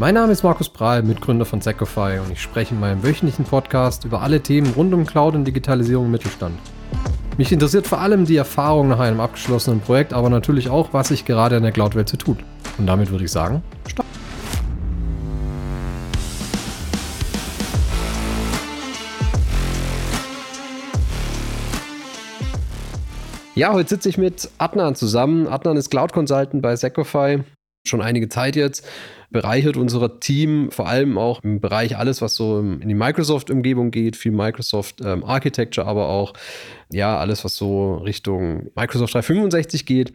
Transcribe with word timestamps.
Mein 0.00 0.14
Name 0.14 0.30
ist 0.30 0.44
Markus 0.44 0.68
Prahl, 0.68 1.02
Mitgründer 1.02 1.44
von 1.44 1.60
Secofy 1.60 2.20
und 2.24 2.30
ich 2.30 2.40
spreche 2.40 2.72
in 2.72 2.78
meinem 2.78 3.02
wöchentlichen 3.02 3.44
Podcast 3.44 4.04
über 4.04 4.22
alle 4.22 4.40
Themen 4.40 4.72
rund 4.74 4.94
um 4.94 5.04
Cloud 5.04 5.34
und 5.34 5.44
Digitalisierung 5.44 6.04
im 6.04 6.12
Mittelstand. 6.12 6.56
Mich 7.36 7.50
interessiert 7.50 7.88
vor 7.88 8.00
allem 8.00 8.24
die 8.24 8.36
Erfahrung 8.36 8.86
nach 8.86 9.00
einem 9.00 9.18
abgeschlossenen 9.18 9.80
Projekt, 9.80 10.12
aber 10.12 10.30
natürlich 10.30 10.68
auch, 10.68 10.92
was 10.92 11.08
sich 11.08 11.24
gerade 11.24 11.56
in 11.56 11.64
der 11.64 11.72
Cloud-Welt 11.72 12.08
so 12.08 12.16
tut. 12.16 12.38
Und 12.78 12.86
damit 12.86 13.10
würde 13.10 13.24
ich 13.24 13.32
sagen, 13.32 13.60
stopp. 13.88 14.06
Ja, 23.56 23.72
heute 23.72 23.88
sitze 23.88 24.08
ich 24.10 24.16
mit 24.16 24.48
Adnan 24.58 24.94
zusammen. 24.94 25.48
Adnan 25.48 25.76
ist 25.76 25.90
Cloud 25.90 26.12
Consultant 26.12 26.62
bei 26.62 26.76
Secofy, 26.76 27.42
schon 27.84 28.00
einige 28.00 28.28
Zeit 28.28 28.54
jetzt, 28.54 28.86
bereichert 29.30 29.76
unser 29.76 30.20
Team, 30.20 30.70
vor 30.70 30.88
allem 30.88 31.18
auch 31.18 31.42
im 31.42 31.60
Bereich 31.60 31.96
alles, 31.96 32.22
was 32.22 32.34
so 32.34 32.60
in 32.60 32.88
die 32.88 32.94
Microsoft-Umgebung 32.94 33.90
geht, 33.90 34.16
viel 34.16 34.32
Microsoft 34.32 35.00
ähm, 35.04 35.24
Architecture, 35.24 35.86
aber 35.86 36.08
auch 36.08 36.32
ja, 36.90 37.18
alles, 37.18 37.44
was 37.44 37.56
so 37.56 37.96
Richtung 37.96 38.70
Microsoft 38.74 39.14
365 39.14 39.84
geht. 39.84 40.12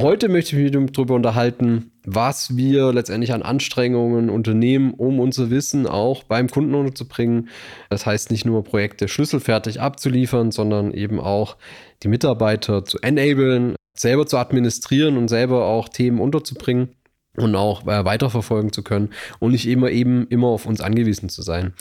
Heute 0.00 0.28
möchte 0.28 0.54
ich 0.54 0.74
mich 0.74 0.92
darüber 0.92 1.14
unterhalten, 1.14 1.90
was 2.04 2.54
wir 2.54 2.92
letztendlich 2.92 3.32
an 3.32 3.40
Anstrengungen 3.40 4.28
unternehmen, 4.28 4.92
um 4.92 5.20
unser 5.20 5.48
Wissen 5.48 5.86
auch 5.86 6.22
beim 6.24 6.50
Kunden 6.50 6.74
unterzubringen. 6.74 7.48
Das 7.88 8.04
heißt 8.04 8.30
nicht 8.30 8.44
nur 8.44 8.62
Projekte 8.62 9.08
schlüsselfertig 9.08 9.80
abzuliefern, 9.80 10.50
sondern 10.50 10.92
eben 10.92 11.18
auch 11.18 11.56
die 12.02 12.08
Mitarbeiter 12.08 12.84
zu 12.84 12.98
enablen, 13.00 13.74
selber 13.94 14.26
zu 14.26 14.36
administrieren 14.36 15.16
und 15.16 15.28
selber 15.28 15.64
auch 15.64 15.88
Themen 15.88 16.20
unterzubringen 16.20 16.90
und 17.36 17.54
auch 17.54 17.86
äh, 17.86 18.04
weiterverfolgen 18.04 18.72
zu 18.72 18.82
können 18.82 19.10
und 19.38 19.52
nicht 19.52 19.68
immer 19.68 19.90
eben 19.90 20.26
immer 20.28 20.48
auf 20.48 20.66
uns 20.66 20.80
angewiesen 20.80 21.28
zu 21.28 21.42
sein. 21.42 21.72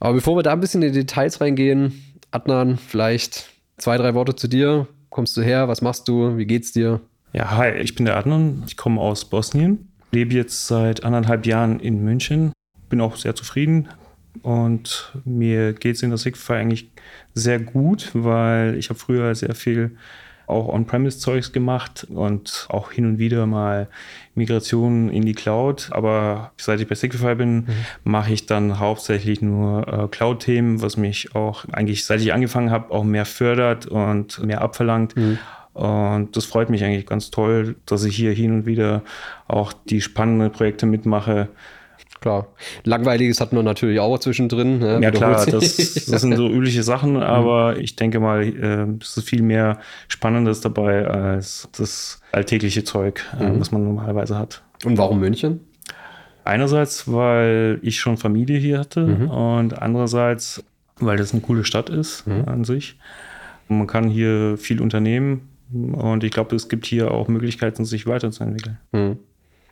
Aber 0.00 0.14
bevor 0.14 0.36
wir 0.36 0.42
da 0.42 0.52
ein 0.52 0.60
bisschen 0.60 0.82
in 0.82 0.92
die 0.92 1.00
Details 1.00 1.40
reingehen, 1.40 2.02
Adnan, 2.30 2.76
vielleicht 2.76 3.46
zwei, 3.78 3.96
drei 3.96 4.14
Worte 4.14 4.36
zu 4.36 4.48
dir. 4.48 4.86
Kommst 5.10 5.36
du 5.36 5.42
her? 5.42 5.68
Was 5.68 5.80
machst 5.80 6.06
du? 6.08 6.36
Wie 6.36 6.46
geht's 6.46 6.72
dir? 6.72 7.00
Ja, 7.32 7.56
hi, 7.56 7.70
ich 7.70 7.94
bin 7.94 8.04
der 8.04 8.16
Adnan. 8.16 8.64
Ich 8.66 8.76
komme 8.76 9.00
aus 9.00 9.24
Bosnien, 9.24 9.88
lebe 10.12 10.34
jetzt 10.34 10.66
seit 10.66 11.04
anderthalb 11.04 11.46
Jahren 11.46 11.80
in 11.80 12.04
München, 12.04 12.52
bin 12.88 13.00
auch 13.00 13.16
sehr 13.16 13.34
zufrieden 13.34 13.88
und 14.42 15.12
mir 15.24 15.72
geht 15.72 15.96
es 15.96 16.02
in 16.02 16.10
der 16.10 16.18
Sigfy 16.18 16.54
eigentlich 16.54 16.90
sehr 17.34 17.58
gut, 17.58 18.10
weil 18.14 18.76
ich 18.76 18.88
habe 18.88 18.98
früher 18.98 19.34
sehr 19.34 19.54
viel 19.54 19.96
auch 20.48 20.68
On-Premise-Zeugs 20.68 21.52
gemacht 21.52 22.06
und 22.10 22.66
auch 22.70 22.90
hin 22.90 23.06
und 23.06 23.18
wieder 23.18 23.46
mal 23.46 23.88
Migration 24.34 25.10
in 25.10 25.24
die 25.24 25.34
Cloud. 25.34 25.90
Aber 25.92 26.52
seit 26.56 26.80
ich 26.80 26.88
bei 26.88 26.94
Signify 26.94 27.34
bin, 27.34 27.54
mhm. 27.56 27.66
mache 28.04 28.32
ich 28.32 28.46
dann 28.46 28.78
hauptsächlich 28.78 29.42
nur 29.42 29.86
äh, 29.86 30.08
Cloud-Themen, 30.08 30.80
was 30.80 30.96
mich 30.96 31.34
auch 31.34 31.64
eigentlich, 31.72 32.04
seit 32.04 32.20
ich 32.20 32.32
angefangen 32.32 32.70
habe, 32.70 32.92
auch 32.92 33.04
mehr 33.04 33.26
fördert 33.26 33.86
und 33.86 34.42
mehr 34.42 34.62
abverlangt. 34.62 35.16
Mhm. 35.16 35.38
Und 35.74 36.36
das 36.36 36.44
freut 36.44 36.70
mich 36.70 36.82
eigentlich 36.82 37.06
ganz 37.06 37.30
toll, 37.30 37.76
dass 37.86 38.04
ich 38.04 38.16
hier 38.16 38.32
hin 38.32 38.52
und 38.52 38.66
wieder 38.66 39.02
auch 39.46 39.72
die 39.72 40.00
spannenden 40.00 40.50
Projekte 40.50 40.86
mitmache, 40.86 41.48
klar. 42.20 42.48
Langweiliges 42.84 43.40
hat 43.40 43.52
man 43.52 43.64
natürlich 43.64 44.00
auch 44.00 44.18
zwischendrin. 44.18 44.78
Ne? 44.78 45.00
Ja, 45.02 45.10
klar, 45.10 45.44
das, 45.46 45.76
das, 45.76 46.20
sind 46.20 46.36
so 46.36 46.48
übliche 46.48 46.82
Sachen, 46.82 47.12
mhm. 47.12 47.22
aber 47.22 47.78
ich 47.78 47.96
denke 47.96 48.20
mal, 48.20 48.42
äh, 48.42 48.86
es 49.00 49.16
ist 49.16 49.28
viel 49.28 49.42
mehr 49.42 49.78
Spannendes 50.08 50.60
dabei 50.60 51.06
als 51.06 51.68
das 51.76 52.20
alltägliche 52.32 52.84
Zeug, 52.84 53.24
äh, 53.38 53.44
mhm. 53.44 53.60
was 53.60 53.72
man 53.72 53.84
normalerweise 53.84 54.38
hat. 54.38 54.62
Und 54.84 54.98
warum 54.98 55.20
München? 55.20 55.60
Einerseits, 56.44 57.12
weil 57.12 57.78
ich 57.82 58.00
schon 58.00 58.16
Familie 58.16 58.58
hier 58.58 58.78
hatte 58.78 59.00
mhm. 59.00 59.30
und 59.30 59.82
andererseits, 59.82 60.64
weil 60.98 61.16
das 61.16 61.32
eine 61.32 61.42
coole 61.42 61.64
Stadt 61.64 61.90
ist 61.90 62.26
mhm. 62.26 62.44
an 62.46 62.64
sich. 62.64 62.98
Man 63.68 63.86
kann 63.86 64.08
hier 64.08 64.56
viel 64.56 64.80
unternehmen 64.80 65.48
und 65.72 66.24
ich 66.24 66.30
glaube, 66.30 66.56
es 66.56 66.70
gibt 66.70 66.86
hier 66.86 67.10
auch 67.10 67.28
Möglichkeiten, 67.28 67.84
sich 67.84 68.06
weiterzuentwickeln. 68.06 68.78
Mhm. 68.92 69.18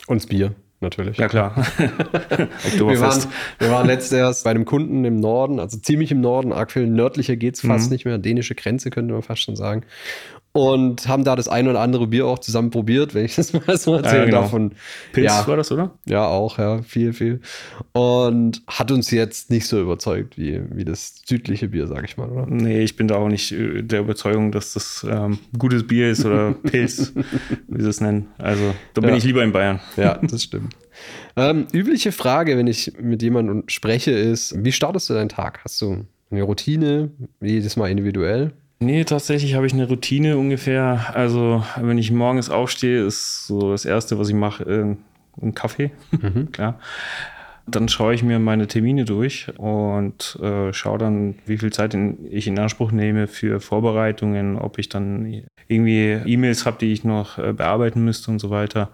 Und 0.06 0.23
das 0.23 0.27
Bier 0.27 0.55
natürlich. 0.81 1.16
Ja, 1.16 1.28
klar. 1.28 1.56
wir, 1.78 3.00
waren, 3.00 3.25
wir 3.59 3.70
waren 3.70 3.87
letztes 3.87 4.12
erst 4.12 4.44
bei 4.44 4.50
einem 4.50 4.64
Kunden 4.64 5.04
im 5.04 5.16
Norden, 5.16 5.60
also 5.60 5.78
ziemlich 5.78 6.10
im 6.10 6.20
Norden, 6.20 6.53
arg 6.53 6.72
viel 6.72 6.87
nördlicher 6.87 7.37
geht 7.37 7.54
es 7.54 7.60
fast 7.60 7.87
mhm. 7.87 7.92
nicht 7.92 8.04
mehr. 8.04 8.19
Dänische 8.19 8.54
Grenze 8.54 8.91
könnte 8.91 9.12
man 9.12 9.22
fast 9.22 9.42
schon 9.42 9.56
sagen 9.56 9.84
und 10.56 11.06
haben 11.06 11.22
da 11.22 11.37
das 11.37 11.49
ein 11.49 11.69
oder 11.69 11.81
andere 11.81 12.06
Bier 12.06 12.27
auch 12.27 12.39
zusammen 12.39 12.71
probiert, 12.71 13.15
wenn 13.15 13.27
ich 13.27 13.37
das 13.37 13.53
mal 13.67 13.77
so 13.77 13.94
erzählen 13.94 14.21
ja, 14.21 14.25
genau. 14.25 14.41
darf. 14.41 14.53
Und, 14.55 14.75
Pilz 15.12 15.27
ja, 15.27 15.47
war 15.47 15.56
das, 15.56 15.71
oder? 15.71 15.93
Ja, 16.06 16.27
auch, 16.27 16.59
ja, 16.59 16.81
viel, 16.83 17.12
viel. 17.12 17.41
Und 17.93 18.62
hat 18.67 18.91
uns 18.91 19.11
jetzt 19.11 19.50
nicht 19.50 19.67
so 19.67 19.78
überzeugt 19.81 20.39
wie, 20.39 20.62
wie 20.71 20.87
das 20.87 21.17
südliche 21.27 21.69
Bier, 21.69 21.87
sag 21.87 22.05
ich 22.05 22.17
mal, 22.17 22.31
oder? 22.31 22.47
Nee, 22.47 22.83
ich 22.83 22.97
bin 22.97 23.06
da 23.06 23.17
auch 23.17 23.28
nicht 23.28 23.53
äh, 23.53 23.83
der 23.83 24.00
Überzeugung, 24.00 24.50
dass 24.50 24.72
das 24.72 25.06
ähm, 25.09 25.39
gutes 25.59 25.87
Bier 25.87 26.11
ist 26.11 26.25
oder 26.25 26.53
Pilz, 26.62 27.12
wie 27.69 27.83
sie 27.83 27.88
es 27.88 28.00
nennen. 28.00 28.28
Also 28.38 28.75
da 28.94 29.03
bin 29.03 29.11
ja. 29.11 29.17
ich 29.17 29.25
lieber 29.25 29.44
in 29.44 29.53
Bayern. 29.53 29.81
Ja, 29.99 30.15
das 30.23 30.43
stimmt. 30.43 30.75
ähm, 31.37 31.67
übliche 31.73 32.12
Frage, 32.12 32.56
wenn 32.56 32.67
ich 32.67 32.94
mit 32.99 33.23
jemandem 33.23 33.65
spreche, 33.67 34.12
ist, 34.12 34.55
wie 34.65 34.73
startest 34.73 35.11
du 35.11 35.15
deinen 35.15 35.28
Tag? 35.28 35.61
Hast 35.65 35.83
du 35.83 36.06
eine 36.31 36.43
Routine, 36.43 37.11
jedes 37.43 37.77
Mal 37.77 37.91
individuell? 37.91 38.53
Nee, 38.78 39.04
tatsächlich 39.04 39.54
habe 39.54 39.66
ich 39.66 39.72
eine 39.72 39.88
Routine 39.88 40.37
ungefähr. 40.37 41.14
Also, 41.14 41.64
wenn 41.81 41.97
ich 41.97 42.10
morgens 42.10 42.50
aufstehe, 42.50 43.06
ist 43.06 43.47
so 43.47 43.70
das 43.70 43.84
Erste, 43.84 44.19
was 44.19 44.28
ich 44.28 44.34
mache, 44.34 44.64
äh, 44.64 44.97
ein 45.42 45.54
Kaffee. 45.54 45.92
Mhm. 46.10 46.50
Klar. 46.53 46.78
Dann 47.69 47.88
schaue 47.88 48.14
ich 48.14 48.22
mir 48.22 48.38
meine 48.38 48.69
Termine 48.69 49.04
durch 49.04 49.50
und 49.56 50.38
äh, 50.41 50.72
schaue 50.72 50.98
dann, 50.98 51.34
wie 51.47 51.59
viel 51.59 51.72
Zeit 51.72 51.94
in, 51.94 52.19
ich 52.31 52.47
in 52.47 52.59
Anspruch 52.59 52.92
nehme 52.92 53.26
für 53.26 53.59
Vorbereitungen, 53.60 54.56
ob 54.56 54.78
ich 54.78 54.88
dann 54.88 55.43
irgendwie 55.66 56.20
E-Mails 56.26 56.64
habe, 56.64 56.76
die 56.78 56.93
ich 56.93 57.03
noch 57.03 57.38
äh, 57.38 57.53
bearbeiten 57.53 58.04
müsste 58.04 58.31
und 58.31 58.38
so 58.38 58.50
weiter. 58.50 58.91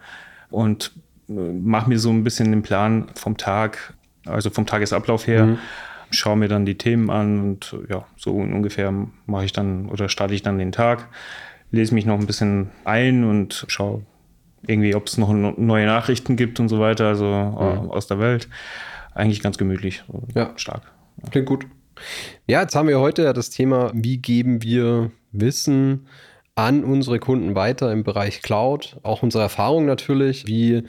Und 0.49 0.93
äh, 1.29 1.33
mache 1.33 1.91
mir 1.91 1.99
so 1.99 2.09
ein 2.11 2.25
bisschen 2.25 2.51
den 2.51 2.63
Plan 2.63 3.09
vom 3.15 3.37
Tag, 3.37 3.95
also 4.25 4.49
vom 4.49 4.65
Tagesablauf 4.65 5.27
her. 5.27 5.47
Mhm 5.47 5.59
schaue 6.13 6.37
mir 6.37 6.49
dann 6.49 6.65
die 6.65 6.79
Themen 6.79 7.11
an 7.11 7.41
und 7.41 7.77
ja, 7.89 8.07
so 8.17 8.33
ungefähr 8.33 8.93
mache 9.27 9.45
ich 9.45 9.53
dann 9.53 9.89
oder 9.89 10.09
starte 10.09 10.35
ich 10.35 10.43
dann 10.43 10.59
den 10.59 10.73
Tag, 10.73 11.09
lese 11.71 11.95
mich 11.95 12.07
noch 12.07 12.19
ein 12.19 12.27
bisschen 12.27 12.71
ein 12.85 13.25
und 13.25 13.65
schaue 13.69 14.03
irgendwie, 14.67 14.95
ob 14.95 15.07
es 15.07 15.19
noch 15.19 15.33
neue 15.33 15.87
Nachrichten 15.87 16.37
gibt 16.37 16.61
und 16.61 16.69
so 16.69 16.79
weiter, 16.79 17.09
also 17.09 17.25
mhm. 17.25 17.91
aus 17.91 18.07
der 18.07 18.19
Welt. 18.19 18.49
Eigentlich 19.15 19.43
ganz 19.43 19.59
gemütlich, 19.59 20.05
ja. 20.35 20.53
stark. 20.57 20.83
Ja. 21.23 21.31
Klingt 21.31 21.49
gut. 21.49 21.67
Ja, 22.47 22.63
jetzt 22.63 22.75
haben 22.75 22.89
wir 22.89 23.01
heute 23.01 23.33
das 23.33 23.51
Thema, 23.51 23.91
wie 23.95 24.19
geben 24.19 24.63
wir 24.63 25.11
Wissen 25.33 26.07
an 26.55 26.85
unsere 26.85 27.19
Kunden 27.19 27.55
weiter 27.55 27.93
im 27.93 28.05
Bereich 28.05 28.43
Cloud, 28.43 28.99
auch 29.03 29.23
unsere 29.23 29.43
Erfahrung 29.43 29.87
natürlich, 29.87 30.47
wie 30.47 30.85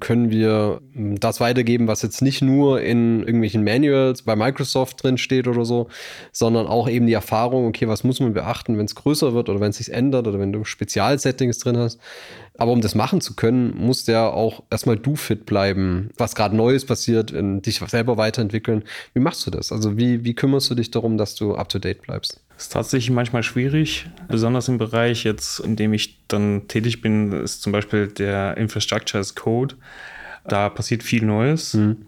können 0.00 0.30
wir 0.30 0.80
hm, 0.92 1.18
das 1.20 1.40
weitergeben, 1.40 1.88
was 1.88 2.02
jetzt 2.02 2.22
nicht 2.22 2.42
nur 2.42 2.80
in 2.80 3.20
irgendwelchen 3.20 3.64
Manuals 3.64 4.22
bei 4.22 4.36
Microsoft 4.36 5.02
drin 5.02 5.18
steht 5.18 5.48
oder 5.48 5.64
so, 5.64 5.88
sondern 6.32 6.66
auch 6.66 6.88
eben 6.88 7.06
die 7.06 7.12
Erfahrung, 7.12 7.66
okay, 7.66 7.88
was 7.88 8.04
muss 8.04 8.20
man 8.20 8.34
beachten, 8.34 8.78
wenn 8.78 8.86
es 8.86 8.94
größer 8.94 9.34
wird 9.34 9.48
oder 9.48 9.60
wenn 9.60 9.70
es 9.70 9.78
sich 9.78 9.92
ändert 9.92 10.26
oder 10.26 10.38
wenn 10.38 10.52
du 10.52 10.64
Spezialsettings 10.64 11.58
drin 11.58 11.76
hast. 11.76 12.00
Aber 12.58 12.72
um 12.72 12.80
das 12.80 12.96
machen 12.96 13.20
zu 13.20 13.34
können, 13.36 13.72
muss 13.76 14.06
ja 14.08 14.28
auch 14.28 14.64
erstmal 14.68 14.96
du 14.96 15.14
fit 15.14 15.46
bleiben, 15.46 16.10
was 16.18 16.34
gerade 16.34 16.56
Neues 16.56 16.84
passiert, 16.84 17.32
dich 17.32 17.78
selber 17.86 18.16
weiterentwickeln. 18.16 18.82
Wie 19.14 19.20
machst 19.20 19.46
du 19.46 19.52
das? 19.52 19.70
Also 19.70 19.96
wie, 19.96 20.24
wie 20.24 20.34
kümmerst 20.34 20.68
du 20.68 20.74
dich 20.74 20.90
darum, 20.90 21.18
dass 21.18 21.36
du 21.36 21.54
up 21.54 21.68
to 21.68 21.78
date 21.78 22.02
bleibst? 22.02 22.40
Das 22.54 22.64
ist 22.64 22.72
tatsächlich 22.72 23.12
manchmal 23.12 23.44
schwierig, 23.44 24.10
besonders 24.26 24.66
im 24.66 24.76
Bereich 24.76 25.22
jetzt, 25.22 25.60
in 25.60 25.76
dem 25.76 25.92
ich 25.92 26.18
dann 26.26 26.66
tätig 26.66 27.00
bin, 27.00 27.30
ist 27.30 27.62
zum 27.62 27.70
Beispiel 27.70 28.08
der 28.08 28.56
Infrastructure 28.56 29.20
as 29.20 29.36
Code. 29.36 29.76
Da 30.44 30.68
passiert 30.68 31.04
viel 31.04 31.24
Neues. 31.24 31.74
Mhm. 31.74 32.06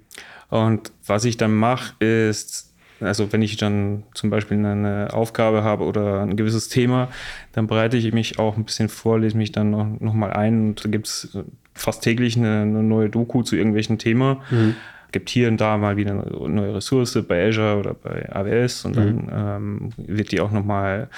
Und 0.49 0.91
was 1.07 1.25
ich 1.25 1.37
dann 1.37 1.55
mache, 1.55 1.95
ist, 2.05 2.70
also 3.01 3.33
wenn 3.33 3.43
ich 3.43 3.57
dann 3.57 4.05
zum 4.15 4.31
Beispiel 4.31 4.59
eine 4.59 5.09
Aufgabe 5.13 5.63
habe 5.63 5.85
oder 5.85 6.23
ein 6.23 6.37
gewisses 6.37 6.69
Thema, 6.69 7.09
dann 7.53 7.67
bereite 7.67 7.97
ich 7.97 8.13
mich 8.13 8.39
auch 8.39 8.57
ein 8.57 8.65
bisschen 8.65 8.89
vor, 8.89 9.19
lese 9.19 9.37
mich 9.37 9.53
dann 9.53 9.71
noch, 9.71 9.87
noch 10.01 10.15
mal 10.15 10.33
ein 10.33 10.69
und 10.69 10.85
da 10.85 10.89
gibt 10.89 11.07
es 11.07 11.39
fast 11.75 12.03
täglich 12.03 12.37
eine, 12.37 12.63
eine, 12.63 12.83
neue 12.83 13.09
Doku 13.09 13.43
zu 13.43 13.57
irgendwelchen 13.57 13.99
Thema. 13.99 14.43
Mhm 14.51 14.77
gibt 15.13 15.31
hier 15.31 15.49
und 15.49 15.61
da 15.61 15.77
mal 15.77 15.97
wieder 15.97 16.13
eine 16.13 16.49
neue 16.49 16.77
Ressource 16.77 17.19
bei 17.27 17.49
Azure 17.49 17.79
oder 17.79 17.95
bei 17.95 18.29
AWS 18.31 18.85
und 18.85 18.97
dann 18.97 19.15
mhm. 19.17 19.31
ähm, 19.33 19.93
wird 19.97 20.33
die 20.33 20.41
auch 20.41 20.51
nochmal, 20.51 21.09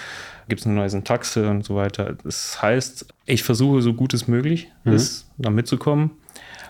gibt 0.48 0.60
es 0.60 0.66
eine 0.66 0.76
neue 0.76 0.90
Syntaxe 0.90 1.48
und 1.48 1.64
so 1.64 1.76
weiter. 1.76 2.16
Das 2.24 2.60
heißt, 2.62 3.06
ich 3.26 3.42
versuche 3.42 3.82
so 3.82 3.94
gut 3.94 4.14
es 4.14 4.28
möglich 4.28 4.70
mhm. 4.84 4.92
ist, 4.92 5.28
da 5.38 5.50
mitzukommen, 5.50 6.10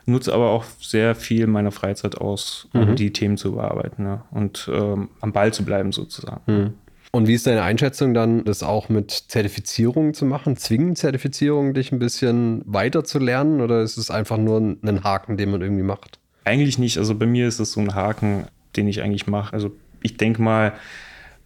nutze 0.06 0.32
aber 0.32 0.50
auch 0.50 0.64
sehr 0.80 1.14
viel 1.14 1.46
meiner 1.46 1.72
Freizeit 1.72 2.16
aus, 2.18 2.68
um 2.72 2.90
mhm. 2.90 2.96
die 2.96 3.12
Themen 3.12 3.36
zu 3.36 3.52
bearbeiten 3.52 4.02
ne? 4.02 4.22
und 4.30 4.68
ähm, 4.72 5.10
am 5.20 5.32
Ball 5.32 5.52
zu 5.52 5.64
bleiben 5.64 5.92
sozusagen. 5.92 6.40
Mhm. 6.46 6.74
Und 7.14 7.28
wie 7.28 7.34
ist 7.34 7.46
deine 7.46 7.62
Einschätzung 7.62 8.14
dann, 8.14 8.44
das 8.44 8.62
auch 8.62 8.88
mit 8.88 9.10
Zertifizierungen 9.10 10.14
zu 10.14 10.24
machen? 10.24 10.56
Zwingen 10.56 10.96
Zertifizierungen 10.96 11.74
dich 11.74 11.92
ein 11.92 11.98
bisschen 11.98 12.62
weiter 12.64 13.04
zu 13.04 13.18
lernen 13.18 13.60
oder 13.60 13.82
ist 13.82 13.98
es 13.98 14.10
einfach 14.10 14.38
nur 14.38 14.58
ein 14.58 15.04
Haken, 15.04 15.36
den 15.36 15.50
man 15.50 15.60
irgendwie 15.60 15.82
macht? 15.82 16.18
Eigentlich 16.44 16.78
nicht. 16.78 16.96
Also 16.96 17.14
bei 17.14 17.26
mir 17.26 17.46
ist 17.46 17.60
das 17.60 17.72
so 17.72 17.80
ein 17.80 17.94
Haken, 17.94 18.46
den 18.76 18.88
ich 18.88 19.02
eigentlich 19.02 19.26
mache. 19.26 19.52
Also 19.52 19.72
ich 20.00 20.16
denke 20.16 20.40
mal, 20.40 20.72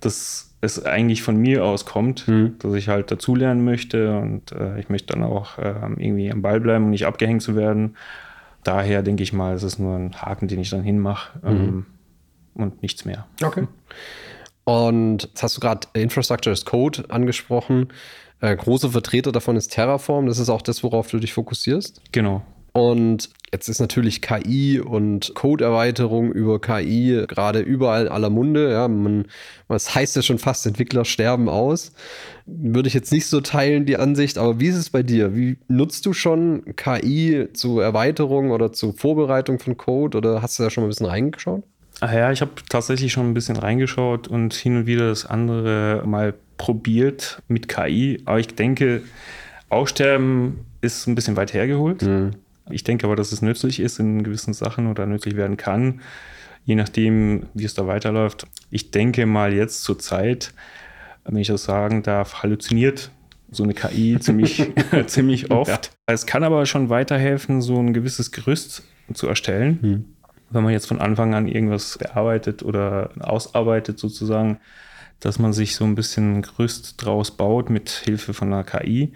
dass 0.00 0.54
es 0.60 0.84
eigentlich 0.84 1.22
von 1.22 1.36
mir 1.36 1.64
aus 1.64 1.84
kommt, 1.84 2.28
mhm. 2.28 2.54
dass 2.60 2.74
ich 2.74 2.88
halt 2.88 3.10
dazulernen 3.10 3.64
möchte 3.64 4.18
und 4.18 4.52
äh, 4.52 4.78
ich 4.78 4.88
möchte 4.88 5.14
dann 5.14 5.24
auch 5.24 5.58
äh, 5.58 5.74
irgendwie 5.96 6.30
am 6.30 6.42
Ball 6.42 6.60
bleiben 6.60 6.84
und 6.84 6.90
nicht 6.90 7.06
abgehängt 7.06 7.42
zu 7.42 7.56
werden. 7.56 7.96
Daher 8.66 9.02
denke 9.02 9.22
ich 9.22 9.32
mal, 9.32 9.54
es 9.54 9.62
ist 9.62 9.78
nur 9.78 9.96
ein 9.96 10.20
Haken, 10.20 10.48
den 10.48 10.58
ich 10.58 10.70
dann 10.70 10.82
hinmache 10.82 11.38
mhm. 11.42 11.56
ähm, 11.56 11.86
und 12.54 12.82
nichts 12.82 13.04
mehr. 13.04 13.26
Okay. 13.42 13.68
Und 14.64 15.22
jetzt 15.24 15.42
hast 15.44 15.56
du 15.56 15.60
gerade 15.60 15.86
Infrastructure 15.94 16.52
as 16.52 16.64
Code 16.64 17.04
angesprochen. 17.08 17.92
Äh, 18.40 18.56
große 18.56 18.90
Vertreter 18.90 19.30
davon 19.30 19.54
ist 19.54 19.68
Terraform. 19.68 20.26
Das 20.26 20.38
ist 20.38 20.48
auch 20.48 20.62
das, 20.62 20.82
worauf 20.82 21.08
du 21.08 21.20
dich 21.20 21.32
fokussierst. 21.32 22.02
Genau. 22.10 22.42
Und 22.76 23.30
jetzt 23.54 23.70
ist 23.70 23.80
natürlich 23.80 24.20
KI 24.20 24.80
und 24.80 25.34
Codeerweiterung 25.34 26.30
über 26.30 26.60
KI 26.60 27.24
gerade 27.26 27.60
überall 27.60 28.06
aller 28.06 28.28
Munde. 28.28 28.70
Ja, 28.70 28.86
man, 28.86 29.28
was 29.66 29.94
heißt 29.94 30.14
ja 30.14 30.20
schon 30.20 30.38
fast, 30.38 30.66
Entwickler 30.66 31.06
sterben 31.06 31.48
aus. 31.48 31.92
Würde 32.44 32.88
ich 32.88 32.92
jetzt 32.92 33.12
nicht 33.12 33.28
so 33.28 33.40
teilen, 33.40 33.86
die 33.86 33.96
Ansicht, 33.96 34.36
aber 34.36 34.60
wie 34.60 34.66
ist 34.66 34.76
es 34.76 34.90
bei 34.90 35.02
dir? 35.02 35.34
Wie 35.34 35.56
nutzt 35.68 36.04
du 36.04 36.12
schon 36.12 36.64
KI 36.76 37.48
zur 37.54 37.82
Erweiterung 37.82 38.50
oder 38.50 38.74
zur 38.74 38.92
Vorbereitung 38.92 39.58
von 39.58 39.78
Code 39.78 40.18
oder 40.18 40.42
hast 40.42 40.58
du 40.58 40.62
da 40.62 40.68
schon 40.68 40.82
mal 40.82 40.88
ein 40.88 40.90
bisschen 40.90 41.06
reingeschaut? 41.06 41.62
Ach 42.02 42.12
ja, 42.12 42.30
ich 42.30 42.42
habe 42.42 42.50
tatsächlich 42.68 43.10
schon 43.10 43.30
ein 43.30 43.32
bisschen 43.32 43.56
reingeschaut 43.56 44.28
und 44.28 44.52
hin 44.52 44.76
und 44.76 44.86
wieder 44.86 45.08
das 45.08 45.24
andere 45.24 46.02
mal 46.04 46.34
probiert 46.58 47.40
mit 47.48 47.68
KI. 47.68 48.20
Aber 48.26 48.38
ich 48.38 48.48
denke, 48.48 49.00
Aussterben 49.70 50.66
ist 50.82 51.06
ein 51.06 51.14
bisschen 51.14 51.36
weit 51.36 51.54
hergeholt. 51.54 52.02
Mhm. 52.02 52.32
Ich 52.70 52.84
denke 52.84 53.06
aber, 53.06 53.16
dass 53.16 53.32
es 53.32 53.42
nützlich 53.42 53.80
ist 53.80 53.98
in 53.98 54.24
gewissen 54.24 54.54
Sachen 54.54 54.88
oder 54.88 55.06
nützlich 55.06 55.36
werden 55.36 55.56
kann, 55.56 56.00
je 56.64 56.74
nachdem, 56.74 57.46
wie 57.54 57.64
es 57.64 57.74
da 57.74 57.86
weiterläuft. 57.86 58.46
Ich 58.70 58.90
denke 58.90 59.26
mal 59.26 59.52
jetzt 59.52 59.82
zur 59.82 59.98
Zeit, 59.98 60.52
wenn 61.24 61.36
ich 61.36 61.48
das 61.48 61.64
sagen 61.64 62.02
darf, 62.02 62.42
halluziniert 62.42 63.10
so 63.50 63.62
eine 63.62 63.74
KI 63.74 64.18
ziemlich, 64.20 64.72
ziemlich 65.06 65.50
oft. 65.50 65.68
Ja. 65.68 65.80
Es 66.06 66.26
kann 66.26 66.44
aber 66.44 66.66
schon 66.66 66.90
weiterhelfen, 66.90 67.62
so 67.62 67.78
ein 67.78 67.92
gewisses 67.92 68.32
Gerüst 68.32 68.82
zu 69.14 69.28
erstellen. 69.28 69.78
Hm. 69.80 70.04
Wenn 70.50 70.62
man 70.62 70.72
jetzt 70.72 70.86
von 70.86 71.00
Anfang 71.00 71.34
an 71.34 71.48
irgendwas 71.48 71.98
bearbeitet 71.98 72.62
oder 72.62 73.10
ausarbeitet 73.18 73.98
sozusagen, 73.98 74.58
dass 75.20 75.38
man 75.38 75.52
sich 75.52 75.74
so 75.76 75.84
ein 75.84 75.94
bisschen 75.94 76.42
Gerüst 76.42 76.94
draus 76.98 77.30
baut 77.30 77.70
mit 77.70 77.90
Hilfe 77.90 78.34
von 78.34 78.52
einer 78.52 78.64
KI 78.64 79.12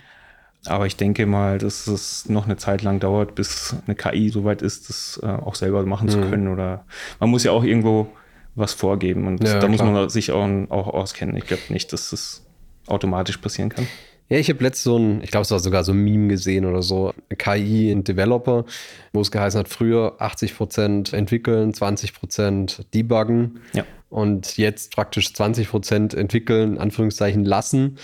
aber 0.67 0.87
ich 0.87 0.97
denke 0.97 1.27
mal, 1.27 1.59
dass 1.59 1.87
es 1.87 2.29
noch 2.29 2.45
eine 2.45 2.57
Zeit 2.57 2.83
lang 2.83 3.01
dauert, 3.01 3.35
bis 3.35 3.75
eine 3.87 3.95
KI 3.95 4.29
soweit 4.29 4.63
ist, 4.63 4.89
das 4.89 5.21
äh, 5.23 5.27
auch 5.27 5.55
selber 5.55 5.85
machen 5.87 6.07
mhm. 6.07 6.11
zu 6.11 6.21
können. 6.21 6.49
Oder 6.49 6.85
man 7.19 7.31
muss 7.31 7.45
ja 7.45 7.53
auch 7.53 7.65
irgendwo 7.65 8.09
was 8.55 8.75
vorgeben 8.75 9.27
und 9.27 9.43
ja, 9.43 9.59
da 9.59 9.69
muss 9.69 9.83
man 9.83 10.09
sich 10.11 10.33
auch, 10.33 10.47
auch 10.71 10.89
auskennen. 10.89 11.37
Ich 11.37 11.47
glaube 11.47 11.63
nicht, 11.71 11.93
dass 11.93 12.11
das 12.11 12.45
automatisch 12.87 13.39
passieren 13.39 13.71
kann. 13.71 13.87
Ja, 14.29 14.39
ich 14.39 14.49
habe 14.49 14.63
letztens 14.63 14.85
so 14.85 14.97
ein, 14.97 15.23
ich 15.23 15.31
glaube, 15.31 15.43
es 15.43 15.51
war 15.51 15.59
sogar 15.59 15.83
so 15.83 15.93
ein 15.93 16.05
Meme 16.05 16.29
gesehen 16.29 16.65
oder 16.65 16.83
so, 16.83 17.13
KI 17.37 17.91
in 17.91 18.05
Developer, 18.05 18.65
wo 19.13 19.21
es 19.21 19.31
geheißen 19.31 19.59
hat, 19.59 19.69
früher 19.69 20.21
80% 20.21 21.15
entwickeln, 21.15 21.73
20% 21.73 22.85
debuggen 22.95 23.61
ja. 23.73 23.85
und 24.09 24.57
jetzt 24.57 24.95
praktisch 24.95 25.29
20% 25.29 26.17
entwickeln, 26.17 26.79
Anführungszeichen 26.79 27.45
lassen 27.45 27.99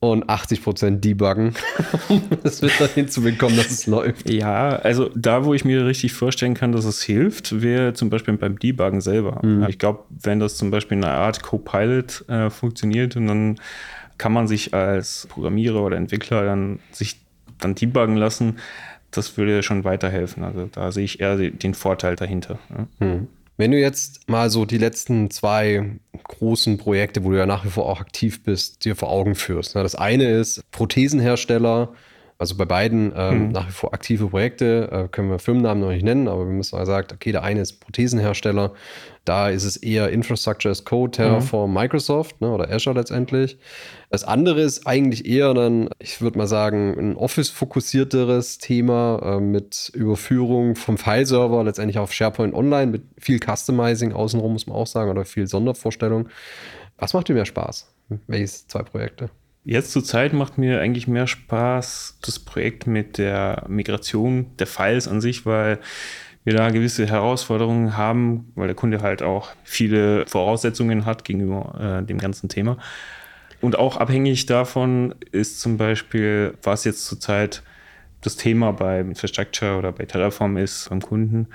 und 0.00 0.24
80% 0.30 1.00
debuggen. 1.00 1.54
das 2.42 2.62
wird 2.62 2.72
dann 2.80 2.88
hinzubekommen, 2.88 3.56
dass 3.56 3.70
es 3.70 3.86
läuft. 3.86 4.30
Ja, 4.30 4.76
also 4.76 5.10
da, 5.14 5.44
wo 5.44 5.52
ich 5.52 5.64
mir 5.66 5.84
richtig 5.84 6.14
vorstellen 6.14 6.54
kann, 6.54 6.72
dass 6.72 6.86
es 6.86 7.02
hilft, 7.02 7.60
wäre 7.60 7.92
zum 7.92 8.08
Beispiel 8.08 8.36
beim 8.38 8.58
Debuggen 8.58 9.02
selber. 9.02 9.40
Mhm. 9.44 9.66
Ich 9.68 9.78
glaube, 9.78 10.04
wenn 10.08 10.40
das 10.40 10.56
zum 10.56 10.70
Beispiel 10.70 10.96
in 10.96 11.04
einer 11.04 11.14
Art 11.14 11.42
Copilot 11.42 12.24
äh, 12.28 12.48
funktioniert 12.48 13.14
und 13.16 13.26
dann 13.26 13.60
kann 14.16 14.32
man 14.32 14.48
sich 14.48 14.72
als 14.72 15.26
Programmierer 15.30 15.82
oder 15.82 15.96
Entwickler 15.98 16.44
dann 16.44 16.80
sich 16.92 17.20
dann 17.58 17.74
debuggen 17.74 18.16
lassen, 18.16 18.56
das 19.10 19.36
würde 19.36 19.62
schon 19.62 19.84
weiterhelfen. 19.84 20.44
Also 20.44 20.68
da 20.72 20.92
sehe 20.92 21.04
ich 21.04 21.20
eher 21.20 21.36
den 21.36 21.74
Vorteil 21.74 22.16
dahinter. 22.16 22.58
Mhm. 23.00 23.28
Wenn 23.60 23.72
du 23.72 23.78
jetzt 23.78 24.26
mal 24.26 24.48
so 24.48 24.64
die 24.64 24.78
letzten 24.78 25.30
zwei 25.30 25.90
großen 26.24 26.78
Projekte, 26.78 27.24
wo 27.24 27.30
du 27.30 27.36
ja 27.36 27.44
nach 27.44 27.66
wie 27.66 27.68
vor 27.68 27.84
auch 27.84 28.00
aktiv 28.00 28.42
bist, 28.42 28.86
dir 28.86 28.96
vor 28.96 29.10
Augen 29.10 29.34
führst. 29.34 29.74
Ne? 29.74 29.82
Das 29.82 29.94
eine 29.94 30.30
ist 30.30 30.62
Prothesenhersteller, 30.70 31.92
also 32.40 32.56
bei 32.56 32.64
beiden 32.64 33.12
ähm, 33.14 33.46
mhm. 33.46 33.52
nach 33.52 33.68
wie 33.68 33.72
vor 33.72 33.92
aktive 33.92 34.28
Projekte, 34.28 34.88
äh, 34.90 35.08
können 35.08 35.28
wir 35.28 35.38
Firmennamen 35.38 35.82
noch 35.82 35.90
nicht 35.90 36.02
nennen, 36.02 36.26
aber 36.26 36.46
wir 36.46 36.54
müssen 36.54 36.74
mal 36.74 36.86
sagen, 36.86 37.08
okay, 37.12 37.32
der 37.32 37.42
eine 37.42 37.60
ist 37.60 37.80
Prothesenhersteller, 37.80 38.72
da 39.26 39.50
ist 39.50 39.64
es 39.64 39.76
eher 39.76 40.08
Infrastructure 40.08 40.72
as 40.72 40.86
Code, 40.86 41.10
Terraform, 41.10 41.70
mhm. 41.70 41.76
Microsoft 41.76 42.40
ne, 42.40 42.50
oder 42.50 42.70
Azure 42.70 42.96
letztendlich. 42.96 43.58
Das 44.08 44.24
andere 44.24 44.62
ist 44.62 44.86
eigentlich 44.86 45.26
eher 45.26 45.52
dann, 45.52 45.90
ich 45.98 46.22
würde 46.22 46.38
mal 46.38 46.46
sagen, 46.46 46.98
ein 46.98 47.16
Office-fokussierteres 47.16 48.56
Thema 48.56 49.20
äh, 49.22 49.40
mit 49.40 49.92
Überführung 49.94 50.76
vom 50.76 50.96
File-Server 50.96 51.62
letztendlich 51.62 51.98
auf 51.98 52.14
SharePoint 52.14 52.54
Online 52.54 52.90
mit 52.90 53.02
viel 53.18 53.38
Customizing 53.38 54.14
außenrum, 54.14 54.54
muss 54.54 54.66
man 54.66 54.76
auch 54.76 54.86
sagen, 54.86 55.10
oder 55.10 55.26
viel 55.26 55.46
Sondervorstellung. 55.46 56.30
Was 56.96 57.12
macht 57.12 57.28
dir 57.28 57.34
mehr 57.34 57.44
Spaß? 57.44 57.86
Welches 58.26 58.66
zwei 58.66 58.82
Projekte? 58.82 59.28
Jetzt 59.64 59.92
zur 59.92 60.02
Zeit 60.02 60.32
macht 60.32 60.56
mir 60.56 60.80
eigentlich 60.80 61.06
mehr 61.06 61.26
Spaß 61.26 62.18
das 62.22 62.38
Projekt 62.38 62.86
mit 62.86 63.18
der 63.18 63.64
Migration 63.68 64.46
der 64.58 64.66
Files 64.66 65.06
an 65.06 65.20
sich, 65.20 65.44
weil 65.44 65.78
wir 66.44 66.54
da 66.54 66.70
gewisse 66.70 67.06
Herausforderungen 67.06 67.96
haben, 67.96 68.52
weil 68.54 68.68
der 68.68 68.76
Kunde 68.76 69.02
halt 69.02 69.22
auch 69.22 69.50
viele 69.62 70.26
Voraussetzungen 70.26 71.04
hat 71.04 71.24
gegenüber 71.24 72.00
äh, 72.00 72.06
dem 72.06 72.16
ganzen 72.16 72.48
Thema. 72.48 72.78
Und 73.60 73.78
auch 73.78 73.98
abhängig 73.98 74.46
davon 74.46 75.14
ist 75.32 75.60
zum 75.60 75.76
Beispiel, 75.76 76.54
was 76.62 76.84
jetzt 76.84 77.04
zurzeit 77.04 77.62
das 78.22 78.36
Thema 78.36 78.72
bei 78.72 79.00
Infrastructure 79.00 79.76
oder 79.76 79.92
bei 79.92 80.06
Terraform 80.06 80.56
ist 80.56 80.88
beim 80.88 81.02
Kunden, 81.02 81.48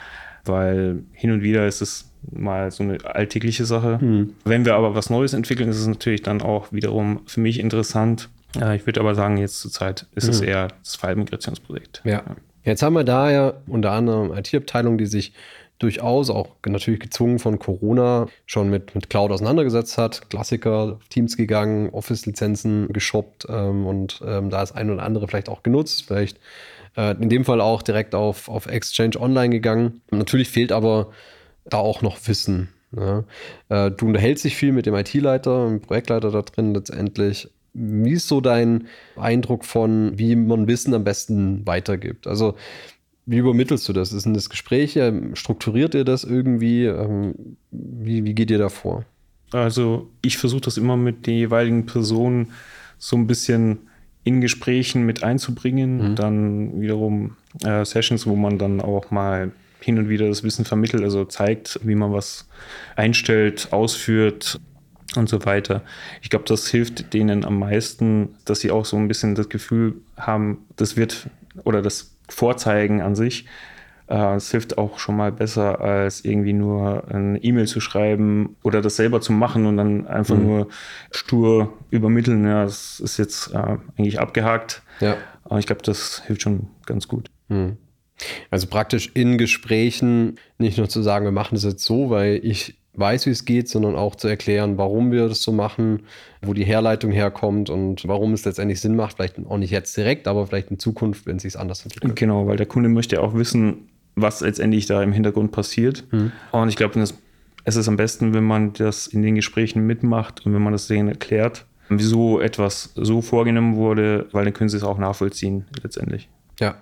weil 0.46 1.04
hin 1.12 1.32
und 1.32 1.42
wieder 1.42 1.68
ist 1.68 1.82
es 1.82 2.12
mal 2.32 2.72
so 2.72 2.84
eine 2.84 2.98
alltägliche 3.06 3.66
Sache. 3.66 4.00
Mhm. 4.02 4.34
Wenn 4.44 4.66
wir 4.66 4.76
aber 4.76 4.96
was 4.96 5.10
Neues 5.10 5.34
entwickeln, 5.34 5.70
ist 5.70 5.80
es 5.80 5.88
natürlich 5.88 6.24
dann 6.24 6.42
auch 6.42 6.72
wiederum 6.72 7.22
für 7.26 7.40
mich 7.40 7.60
interessant. 7.60 8.30
Ich 8.74 8.86
würde 8.86 9.02
aber 9.02 9.16
sagen, 9.16 9.38
jetzt 9.38 9.60
zur 9.60 9.70
Zeit 9.70 10.08
ist 10.16 10.26
mhm. 10.26 10.30
es 10.30 10.42
eher 10.42 10.68
das 10.82 10.96
File-Migrationsprojekt. 10.96 12.02
Ja. 12.06 12.12
ja. 12.12 12.24
Jetzt 12.64 12.82
haben 12.82 12.94
wir 12.94 13.04
da 13.04 13.30
ja 13.30 13.54
unter 13.68 13.92
anderem 13.92 14.32
IT-Abteilung, 14.32 14.98
die 14.98 15.06
sich 15.06 15.34
durchaus 15.78 16.30
auch 16.30 16.56
natürlich 16.66 17.02
gezwungen 17.02 17.38
von 17.40 17.60
Corona 17.60 18.28
schon 18.46 18.70
mit, 18.70 18.96
mit 18.96 19.10
Cloud 19.10 19.32
auseinandergesetzt 19.32 19.98
hat. 19.98 20.30
Klassiker, 20.30 21.00
Teams 21.10 21.36
gegangen, 21.36 21.90
Office-Lizenzen 21.90 22.88
geshoppt 22.94 23.46
ähm, 23.50 23.86
und 23.86 24.22
ähm, 24.26 24.50
da 24.50 24.64
ist 24.64 24.72
ein 24.72 24.90
oder 24.90 25.04
andere 25.04 25.28
vielleicht 25.28 25.50
auch 25.50 25.64
genutzt. 25.64 26.06
Vielleicht 26.08 26.40
in 26.96 27.30
dem 27.30 27.46
Fall 27.46 27.62
auch 27.62 27.82
direkt 27.82 28.16
auf, 28.16 28.50
auf 28.50 28.68
Exchange 28.68 29.20
Online 29.20 29.50
gegangen. 29.50 30.02
Natürlich 30.12 30.50
fehlt 30.50 30.72
aber 30.72 31.12
da 31.66 31.78
auch 31.78 32.02
noch 32.02 32.18
Wissen. 32.28 32.70
Ja. 32.96 33.24
Äh, 33.70 33.92
du 33.92 34.08
unterhältst 34.08 34.46
dich 34.46 34.56
viel 34.56 34.72
mit 34.72 34.86
dem 34.86 34.96
IT-Leiter, 34.96 35.68
dem 35.68 35.82
Projektleiter 35.82 36.32
da 36.32 36.42
drin 36.42 36.74
letztendlich. 36.74 37.50
Wie 37.74 38.14
ist 38.14 38.28
so 38.28 38.40
dein 38.40 38.88
Eindruck 39.18 39.66
von, 39.66 40.18
wie 40.18 40.36
man 40.36 40.68
Wissen 40.68 40.94
am 40.94 41.04
besten 41.04 41.66
weitergibt? 41.68 42.26
Also, 42.26 42.56
wie 43.26 43.38
übermittelst 43.38 43.88
du 43.90 43.94
das? 43.94 44.14
Ist 44.14 44.26
das 44.28 44.50
Gespräche? 44.50 45.32
Strukturiert 45.34 45.94
ihr 45.96 46.06
das 46.06 46.24
irgendwie? 46.24 46.86
Ähm, 46.86 47.58
wie, 47.72 48.24
wie 48.24 48.34
geht 48.34 48.52
ihr 48.52 48.60
da 48.60 48.70
vor? 48.70 49.04
Also, 49.52 50.10
ich 50.22 50.38
versuche 50.38 50.62
das 50.62 50.78
immer 50.78 50.96
mit 50.96 51.28
den 51.28 51.36
jeweiligen 51.36 51.86
Personen 51.86 52.54
so 52.98 53.18
ein 53.18 53.28
bisschen 53.28 53.80
in 54.26 54.42
Gesprächen 54.42 55.06
mit 55.06 55.24
einzubringen. 55.24 56.12
Mhm. 56.12 56.16
Dann 56.16 56.82
wiederum 56.82 57.38
äh, 57.64 57.86
Sessions, 57.86 58.28
wo 58.28 58.36
man 58.36 58.58
dann 58.58 58.82
auch 58.82 59.12
mal 59.12 59.52
hin 59.80 60.00
und 60.00 60.10
wieder 60.10 60.28
das 60.28 60.44
Wissen 60.44 60.66
vermittelt, 60.66 61.04
also 61.04 61.24
zeigt, 61.26 61.80
wie 61.84 61.96
man 61.96 62.12
was 62.12 62.50
einstellt, 62.96 63.70
ausführt 63.72 64.60
und 65.16 65.30
so 65.30 65.46
weiter. 65.46 65.84
Ich 66.22 66.32
glaube, 66.32 66.46
das 66.48 66.68
hilft 66.68 67.14
denen 67.14 67.46
am 67.46 67.60
meisten, 67.60 68.30
dass 68.46 68.60
sie 68.60 68.72
auch 68.72 68.84
so 68.84 68.98
ein 68.98 69.08
bisschen 69.08 69.36
das 69.36 69.48
Gefühl 69.48 69.96
haben, 70.18 70.66
das 70.76 70.98
wird 70.98 71.30
oder 71.64 71.84
das 71.84 72.16
Vorzeigen 72.28 73.02
an 73.02 73.16
sich. 73.16 73.46
Äh, 74.08 74.36
es 74.36 74.52
hilft 74.52 74.78
auch 74.78 75.00
schon 75.00 75.18
mal 75.18 75.32
besser, 75.32 75.82
als 75.82 76.24
irgendwie 76.24 76.54
nur 76.54 77.04
eine 77.10 77.44
E-Mail 77.44 77.68
zu 77.68 77.80
schreiben 77.80 78.56
oder 78.64 78.82
das 78.82 78.96
selber 78.96 79.22
zu 79.22 79.34
machen 79.34 79.66
und 79.66 79.78
dann 79.78 80.08
einfach 80.08 80.38
mhm. 80.38 80.44
nur 80.44 80.68
stur 81.12 81.74
übermitteln. 81.90 82.46
Ja, 82.46 82.64
das 82.64 83.00
ist 83.00 83.18
jetzt 83.18 83.54
äh, 83.54 83.78
eigentlich 83.98 84.20
abgehakt. 84.20 84.84
Ja. 85.00 85.18
Aber 85.44 85.60
ich 85.60 85.66
glaube, 85.66 85.82
das 85.82 86.24
hilft 86.26 86.44
schon 86.44 86.68
ganz 86.86 87.08
gut. 87.08 87.30
Mhm. 87.48 87.78
Also 88.50 88.68
praktisch 88.68 89.12
in 89.14 89.38
Gesprächen 89.38 90.40
nicht 90.58 90.78
nur 90.78 90.88
zu 90.88 91.02
sagen, 91.02 91.26
wir 91.26 91.32
machen 91.32 91.56
das 91.56 91.64
jetzt 91.64 91.84
so, 91.84 92.10
weil 92.10 92.40
ich 92.44 92.78
weiß, 92.98 93.26
wie 93.26 93.32
es 93.32 93.44
geht, 93.44 93.68
sondern 93.68 93.96
auch 93.96 94.16
zu 94.16 94.28
erklären, 94.28 94.78
warum 94.78 95.12
wir 95.12 95.28
das 95.28 95.42
so 95.42 95.52
machen, 95.52 96.04
wo 96.42 96.54
die 96.54 96.64
Herleitung 96.64 97.12
herkommt 97.12 97.70
und 97.70 98.08
warum 98.08 98.34
es 98.34 98.46
letztendlich 98.46 98.80
Sinn 98.80 98.96
macht. 98.96 99.18
Vielleicht 99.18 99.38
auch 99.46 99.58
nicht 99.58 99.72
jetzt 99.72 99.98
direkt, 99.98 100.28
aber 100.28 100.48
vielleicht 100.48 100.72
in 100.72 100.80
Zukunft, 100.80 101.26
wenn 101.26 101.38
es 101.38 101.44
sich 101.44 101.60
anders 101.60 101.84
entwickelt. 101.84 102.16
Genau, 102.16 102.48
weil 102.48 102.58
der 102.58 102.68
Kunde 102.68 102.88
möchte 102.88 103.22
auch 103.22 103.34
wissen, 103.34 103.90
was 104.16 104.42
letztendlich 104.42 104.86
da 104.86 105.04
im 105.04 105.12
Hintergrund 105.12 105.52
passiert. 105.52 106.06
Mhm. 106.12 106.32
Und 106.52 106.70
ich 106.70 106.76
glaube, 106.76 107.00
es 107.00 107.76
ist 107.76 107.88
am 107.88 107.98
besten, 107.98 108.34
wenn 108.34 108.44
man 108.44 108.74
das 108.74 109.08
in 109.08 109.22
den 109.22 109.36
Gesprächen 109.36 109.86
mitmacht 109.86 110.46
und 110.46 110.54
wenn 110.54 110.62
man 110.62 110.74
das 110.74 110.88
denen 110.88 111.10
erklärt, 111.10 111.66
wieso 111.90 112.40
etwas 112.40 112.92
so 112.96 113.22
vorgenommen 113.22 113.76
wurde, 113.76 114.28
weil 114.32 114.46
dann 114.46 114.54
können 114.54 114.70
sie 114.70 114.78
es 114.78 114.84
auch 114.84 114.98
nachvollziehen 114.98 115.66
letztendlich. 115.84 116.30
Ja. 116.60 116.76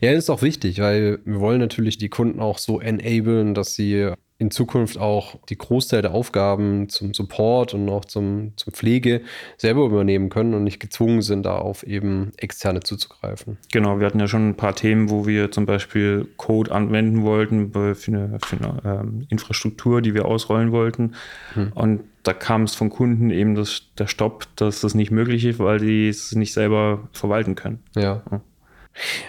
Ja, 0.00 0.12
das 0.12 0.24
ist 0.24 0.30
auch 0.30 0.42
wichtig, 0.42 0.80
weil 0.80 1.20
wir 1.24 1.40
wollen 1.40 1.60
natürlich 1.60 1.98
die 1.98 2.08
Kunden 2.08 2.40
auch 2.40 2.58
so 2.58 2.80
enablen, 2.80 3.54
dass 3.54 3.74
sie 3.74 4.12
in 4.40 4.50
Zukunft 4.50 4.96
auch 4.96 5.36
die 5.50 5.58
Großteil 5.58 6.00
der 6.00 6.14
Aufgaben 6.14 6.88
zum 6.88 7.12
Support 7.12 7.74
und 7.74 7.90
auch 7.90 8.06
zum, 8.06 8.54
zum 8.56 8.72
Pflege 8.72 9.20
selber 9.58 9.84
übernehmen 9.84 10.30
können 10.30 10.54
und 10.54 10.64
nicht 10.64 10.80
gezwungen 10.80 11.20
sind, 11.20 11.44
da 11.44 11.58
auf 11.58 11.82
eben 11.82 12.32
externe 12.38 12.80
zuzugreifen. 12.80 13.58
Genau, 13.70 14.00
wir 14.00 14.06
hatten 14.06 14.18
ja 14.18 14.28
schon 14.28 14.48
ein 14.48 14.56
paar 14.56 14.74
Themen, 14.74 15.10
wo 15.10 15.26
wir 15.26 15.52
zum 15.52 15.66
Beispiel 15.66 16.26
Code 16.38 16.72
anwenden 16.72 17.22
wollten 17.22 17.72
für 17.72 17.94
eine, 18.06 18.38
für 18.42 18.56
eine 18.56 18.80
ähm, 18.82 19.26
Infrastruktur, 19.28 20.00
die 20.00 20.14
wir 20.14 20.24
ausrollen 20.24 20.72
wollten. 20.72 21.16
Hm. 21.52 21.72
Und 21.74 22.00
da 22.22 22.32
kam 22.32 22.62
es 22.62 22.74
von 22.74 22.88
Kunden 22.88 23.28
eben 23.28 23.54
das, 23.54 23.82
der 23.98 24.06
Stopp, 24.06 24.46
dass 24.56 24.80
das 24.80 24.94
nicht 24.94 25.10
möglich 25.10 25.44
ist, 25.44 25.58
weil 25.58 25.80
die 25.80 26.08
es 26.08 26.34
nicht 26.34 26.54
selber 26.54 27.10
verwalten 27.12 27.56
können. 27.56 27.80
Ja. 27.94 28.22
ja. 28.30 28.40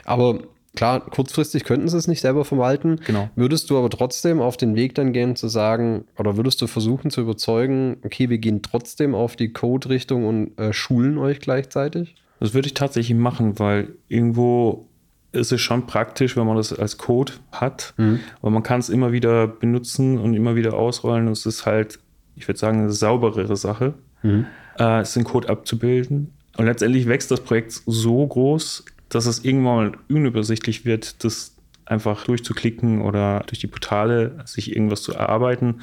Aber 0.05 0.39
Klar, 0.75 1.01
kurzfristig 1.01 1.65
könnten 1.65 1.89
sie 1.89 1.97
es 1.97 2.07
nicht 2.07 2.21
selber 2.21 2.45
verwalten. 2.45 2.99
Genau. 3.05 3.29
Würdest 3.35 3.69
du 3.69 3.77
aber 3.77 3.89
trotzdem 3.89 4.39
auf 4.39 4.55
den 4.55 4.75
Weg 4.75 4.95
dann 4.95 5.11
gehen, 5.11 5.35
zu 5.35 5.49
sagen, 5.49 6.05
oder 6.17 6.37
würdest 6.37 6.61
du 6.61 6.67
versuchen 6.67 7.11
zu 7.11 7.21
überzeugen, 7.21 7.97
okay, 8.03 8.29
wir 8.29 8.37
gehen 8.37 8.61
trotzdem 8.61 9.13
auf 9.13 9.35
die 9.35 9.51
Code-Richtung 9.51 10.25
und 10.25 10.57
äh, 10.57 10.71
schulen 10.71 11.17
euch 11.17 11.39
gleichzeitig? 11.39 12.15
Das 12.39 12.53
würde 12.53 12.67
ich 12.67 12.73
tatsächlich 12.73 13.17
machen, 13.17 13.59
weil 13.59 13.95
irgendwo 14.07 14.87
ist 15.33 15.51
es 15.51 15.61
schon 15.61 15.87
praktisch, 15.87 16.35
wenn 16.37 16.45
man 16.45 16.57
das 16.57 16.73
als 16.73 16.97
Code 16.97 17.33
hat, 17.51 17.93
mhm. 17.97 18.19
weil 18.41 18.51
man 18.51 18.63
kann 18.63 18.79
es 18.79 18.89
immer 18.89 19.11
wieder 19.11 19.47
benutzen 19.47 20.17
und 20.17 20.33
immer 20.33 20.55
wieder 20.55 20.73
ausrollen. 20.73 21.27
Und 21.27 21.33
es 21.33 21.45
ist 21.45 21.65
halt, 21.65 21.99
ich 22.35 22.47
würde 22.47 22.59
sagen, 22.59 22.79
eine 22.79 22.91
sauberere 22.91 23.55
Sache, 23.55 23.93
mhm. 24.23 24.45
äh, 24.79 25.01
es 25.01 25.15
in 25.15 25.23
Code 25.23 25.49
abzubilden. 25.49 26.33
Und 26.57 26.65
letztendlich 26.65 27.07
wächst 27.07 27.31
das 27.31 27.41
Projekt 27.41 27.81
so 27.85 28.25
groß, 28.25 28.85
dass 29.11 29.25
es 29.25 29.43
irgendwann 29.43 29.75
mal 29.75 29.91
unübersichtlich 30.09 30.85
wird, 30.85 31.23
das 31.23 31.55
einfach 31.85 32.23
durchzuklicken 32.25 33.01
oder 33.01 33.43
durch 33.47 33.59
die 33.59 33.67
Portale 33.67 34.37
sich 34.45 34.75
irgendwas 34.75 35.01
zu 35.01 35.13
erarbeiten. 35.13 35.81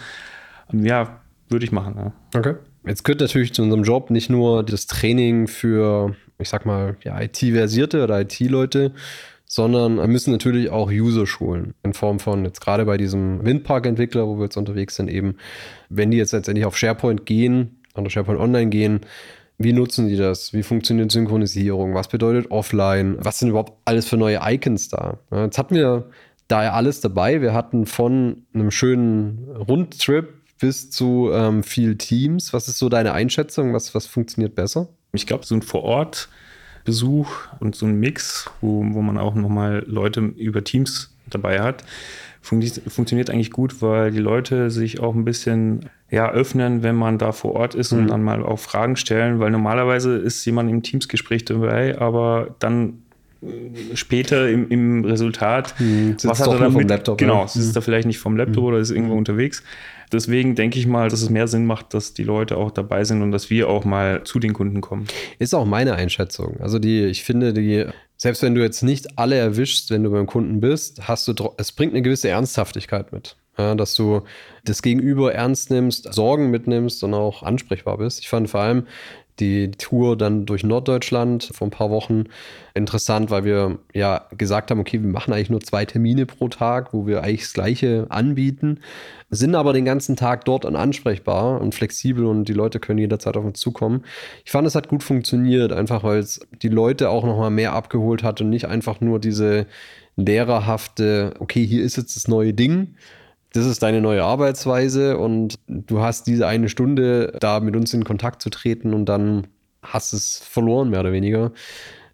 Ja, 0.73 1.21
würde 1.49 1.65
ich 1.65 1.73
machen. 1.73 1.95
Ja. 1.97 2.13
Okay. 2.39 2.55
Jetzt 2.87 3.05
gehört 3.05 3.21
natürlich 3.21 3.53
zu 3.53 3.63
unserem 3.63 3.83
Job 3.83 4.11
nicht 4.11 4.31
nur 4.31 4.63
das 4.63 4.87
Training 4.87 5.47
für, 5.47 6.15
ich 6.39 6.49
sag 6.49 6.65
mal, 6.65 6.97
ja, 7.05 7.21
IT-Versierte 7.21 8.03
oder 8.03 8.21
IT-Leute, 8.23 8.93
sondern 9.45 9.97
wir 9.97 10.07
müssen 10.07 10.33
natürlich 10.33 10.71
auch 10.71 10.91
User 10.91 11.27
schulen. 11.27 11.75
In 11.83 11.93
Form 11.93 12.19
von 12.21 12.45
jetzt 12.45 12.61
gerade 12.61 12.85
bei 12.85 12.97
diesem 12.97 13.45
Windpark-Entwickler, 13.45 14.27
wo 14.27 14.37
wir 14.39 14.45
jetzt 14.45 14.57
unterwegs 14.57 14.97
sind, 14.97 15.09
eben, 15.11 15.37
wenn 15.91 16.11
die 16.11 16.17
jetzt 16.17 16.33
letztendlich 16.33 16.65
auf 16.65 16.77
SharePoint 16.77 17.27
gehen, 17.27 17.79
oder 17.95 18.11
SharePoint 18.11 18.39
Online 18.39 18.71
gehen, 18.71 19.01
wie 19.59 19.73
nutzen 19.73 20.09
die 20.09 20.17
das? 20.17 20.53
Wie 20.53 20.63
funktioniert 20.63 21.11
Synchronisierung? 21.11 21.95
Was 21.95 22.09
bedeutet 22.09 22.51
offline? 22.51 23.17
Was 23.21 23.41
sind 23.41 23.49
überhaupt 23.49 23.73
alles 23.85 24.09
für 24.09 24.17
neue 24.17 24.41
Icons 24.43 24.89
da? 24.89 25.19
Jetzt 25.33 25.59
hatten 25.59 25.75
wir 25.75 26.09
da 26.47 26.63
ja 26.65 26.73
alles 26.73 27.01
dabei. 27.01 27.43
Wir 27.43 27.53
hatten 27.53 27.85
von 27.85 28.45
einem 28.55 28.71
schönen 28.71 29.49
Rundtrip 29.51 30.33
bis 30.61 30.91
zu 30.91 31.31
ähm, 31.33 31.63
viel 31.63 31.97
Teams. 31.97 32.53
Was 32.53 32.69
ist 32.69 32.79
so 32.79 32.89
deine 32.89 33.13
Einschätzung? 33.13 33.75
Was, 33.75 33.95
was 33.95 34.07
funktioniert 34.07 34.55
besser? 34.55 34.89
Ich 35.13 35.27
glaube, 35.27 35.45
so 35.45 35.55
ein 35.55 35.63
Vorort-Besuch 35.63 37.29
und 37.59 37.75
so 37.75 37.87
ein 37.87 37.99
Mix, 37.99 38.49
wo, 38.61 38.85
wo 38.93 39.03
man 39.03 39.19
auch 39.19 39.35
nochmal 39.35 39.85
Leute 39.87 40.21
über 40.21 40.63
Teams 40.63 41.11
dabei 41.29 41.61
hat, 41.61 41.85
funktioniert 42.49 43.31
eigentlich 43.31 43.51
gut, 43.51 43.83
weil 43.83 44.11
die 44.11 44.19
Leute 44.19 44.71
sich 44.71 45.01
auch 45.01 45.15
ein 45.15 45.25
bisschen 45.25 45.89
ja, 46.11 46.31
öffnen, 46.31 46.83
wenn 46.83 46.97
man 46.97 47.19
da 47.19 47.33
vor 47.33 47.55
Ort 47.55 47.75
ist 47.75 47.93
mhm. 47.93 48.01
und 48.01 48.07
dann 48.09 48.23
mal 48.23 48.43
auch 48.43 48.59
Fragen 48.59 48.97
stellen, 48.97 49.41
weil 49.41 49.51
normalerweise 49.51 50.17
ist 50.17 50.45
jemand 50.45 50.71
im 50.71 50.83
Teamsgespräch 50.83 51.45
dabei, 51.45 51.99
aber 51.99 52.55
dann 52.59 53.03
äh, 53.43 53.95
später 53.95 54.49
im, 54.49 54.69
im 54.69 55.05
Resultat, 55.05 55.79
hm, 55.79 56.17
was 56.25 56.41
hat 56.41 56.49
er 56.49 56.59
damit? 56.59 56.73
Vom 56.73 56.89
Laptop, 56.89 57.19
genau, 57.19 57.43
ja. 57.43 57.49
sitzt 57.49 57.75
mhm. 57.75 57.79
er 57.79 57.83
vielleicht 57.83 58.07
nicht 58.07 58.19
vom 58.19 58.37
Laptop 58.37 58.63
mhm. 58.63 58.69
oder 58.69 58.79
ist 58.79 58.91
irgendwo 58.91 59.13
mhm. 59.13 59.19
unterwegs. 59.19 59.63
Deswegen 60.11 60.55
denke 60.55 60.79
ich 60.79 60.87
mal, 60.87 61.11
dass 61.11 61.21
es 61.21 61.29
mehr 61.29 61.49
Sinn 61.49 61.67
macht, 61.67 61.93
dass 61.93 62.15
die 62.15 62.25
Leute 62.25 62.57
auch 62.57 62.71
dabei 62.71 63.05
sind 63.05 63.21
und 63.21 63.31
dass 63.31 63.51
wir 63.51 63.69
auch 63.69 63.85
mal 63.85 64.23
zu 64.25 64.39
den 64.39 64.55
Kunden 64.55 64.81
kommen. 64.81 65.07
Ist 65.39 65.55
auch 65.55 65.67
meine 65.67 65.95
Einschätzung. 65.95 66.57
Also 66.61 66.79
die, 66.79 67.05
ich 67.05 67.25
finde, 67.25 67.53
die, 67.53 67.85
selbst 68.19 68.43
wenn 68.43 68.55
du 68.55 68.61
jetzt 68.61 68.83
nicht 68.83 69.19
alle 69.19 69.37
erwischst, 69.37 69.91
wenn 69.91 70.03
du 70.03 70.11
beim 70.11 70.27
Kunden 70.27 70.61
bist, 70.61 71.09
hast 71.09 71.27
du, 71.29 71.35
es 71.57 71.73
bringt 71.73 71.95
eine 71.95 72.03
gewisse 72.03 72.29
Ernsthaftigkeit 72.29 73.13
mit. 73.13 73.37
Ja, 73.57 73.75
dass 73.75 73.95
du 73.95 74.23
das 74.65 74.83
Gegenüber 74.83 75.35
ernst 75.35 75.71
nimmst, 75.71 76.13
Sorgen 76.13 76.51
mitnimmst 76.51 77.03
und 77.03 77.15
auch 77.15 77.43
ansprechbar 77.43 77.99
bist. 77.99 78.21
Ich 78.21 78.29
fand 78.29 78.51
vor 78.51 78.61
allem 78.61 78.87
die 79.41 79.71
Tour 79.73 80.17
dann 80.17 80.47
durch 80.47 80.65
Norddeutschland 80.65 81.51
vor 81.53 81.67
ein 81.67 81.71
paar 81.71 81.91
Wochen 81.91 82.25
interessant, 82.75 83.31
weil 83.31 83.45
wir 83.45 83.79
ja 83.95 84.27
gesagt 84.37 84.71
haben, 84.71 84.81
okay, 84.81 85.03
wir 85.03 85.09
machen 85.09 85.33
eigentlich 85.33 85.51
nur 85.51 85.61
zwei 85.61 85.85
Termine 85.85 86.27
pro 86.27 86.49
Tag, 86.49 86.93
wo 86.93 87.07
wir 87.07 87.23
eigentlich 87.23 87.43
das 87.43 87.53
Gleiche 87.53 88.07
anbieten, 88.09 88.81
sind 89.31 89.55
aber 89.55 89.73
den 89.73 89.85
ganzen 89.85 90.17
Tag 90.17 90.45
dort 90.45 90.65
und 90.65 90.77
ansprechbar 90.77 91.61
und 91.61 91.75
flexibel 91.75 92.25
und 92.25 92.49
die 92.49 92.55
Leute 92.55 92.81
können 92.81 92.99
jederzeit 92.99 93.37
auf 93.37 93.45
uns 93.45 93.61
zukommen. 93.61 94.05
Ich 94.45 94.51
fand, 94.51 94.67
es 94.67 94.75
hat 94.75 94.89
gut 94.89 95.03
funktioniert, 95.03 95.73
einfach 95.73 96.03
weil 96.03 96.19
es 96.19 96.41
die 96.63 96.69
Leute 96.69 97.11
auch 97.11 97.25
nochmal 97.25 97.51
mehr 97.51 97.73
abgeholt 97.73 98.23
hat 98.23 98.41
und 98.41 98.51
nicht 98.51 98.67
einfach 98.67 99.01
nur 99.01 99.19
diese 99.19 99.67
lehrerhafte, 100.17 101.35
okay, 101.39 101.65
hier 101.65 101.85
ist 101.85 101.97
jetzt 101.97 102.17
das 102.17 102.29
neue 102.29 102.53
Ding, 102.53 102.95
das 103.53 103.67
ist 103.67 103.83
deine 103.83 104.01
neue 104.01 104.25
Arbeitsweise 104.25 105.19
und 105.19 105.59
du 105.67 106.01
hast 106.01 106.27
diese 106.27 106.47
eine 106.47 106.69
Stunde, 106.69 107.33
da 107.41 107.61
mit 107.61 107.77
uns 107.77 107.95
in 107.95 108.05
Kontakt 108.05 108.43
zu 108.43 108.51
treten 108.51 108.93
und 108.93 109.07
dann 109.07 109.47
hast 109.83 110.13
es 110.13 110.39
verloren, 110.39 110.91
mehr 110.91 111.01
oder 111.01 111.13
weniger. 111.13 111.53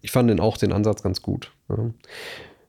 Ich 0.00 0.12
fand 0.12 0.30
den 0.30 0.40
auch 0.40 0.56
den 0.56 0.72
Ansatz 0.72 1.02
ganz 1.02 1.22
gut. 1.22 1.50
Ja. 1.68 1.90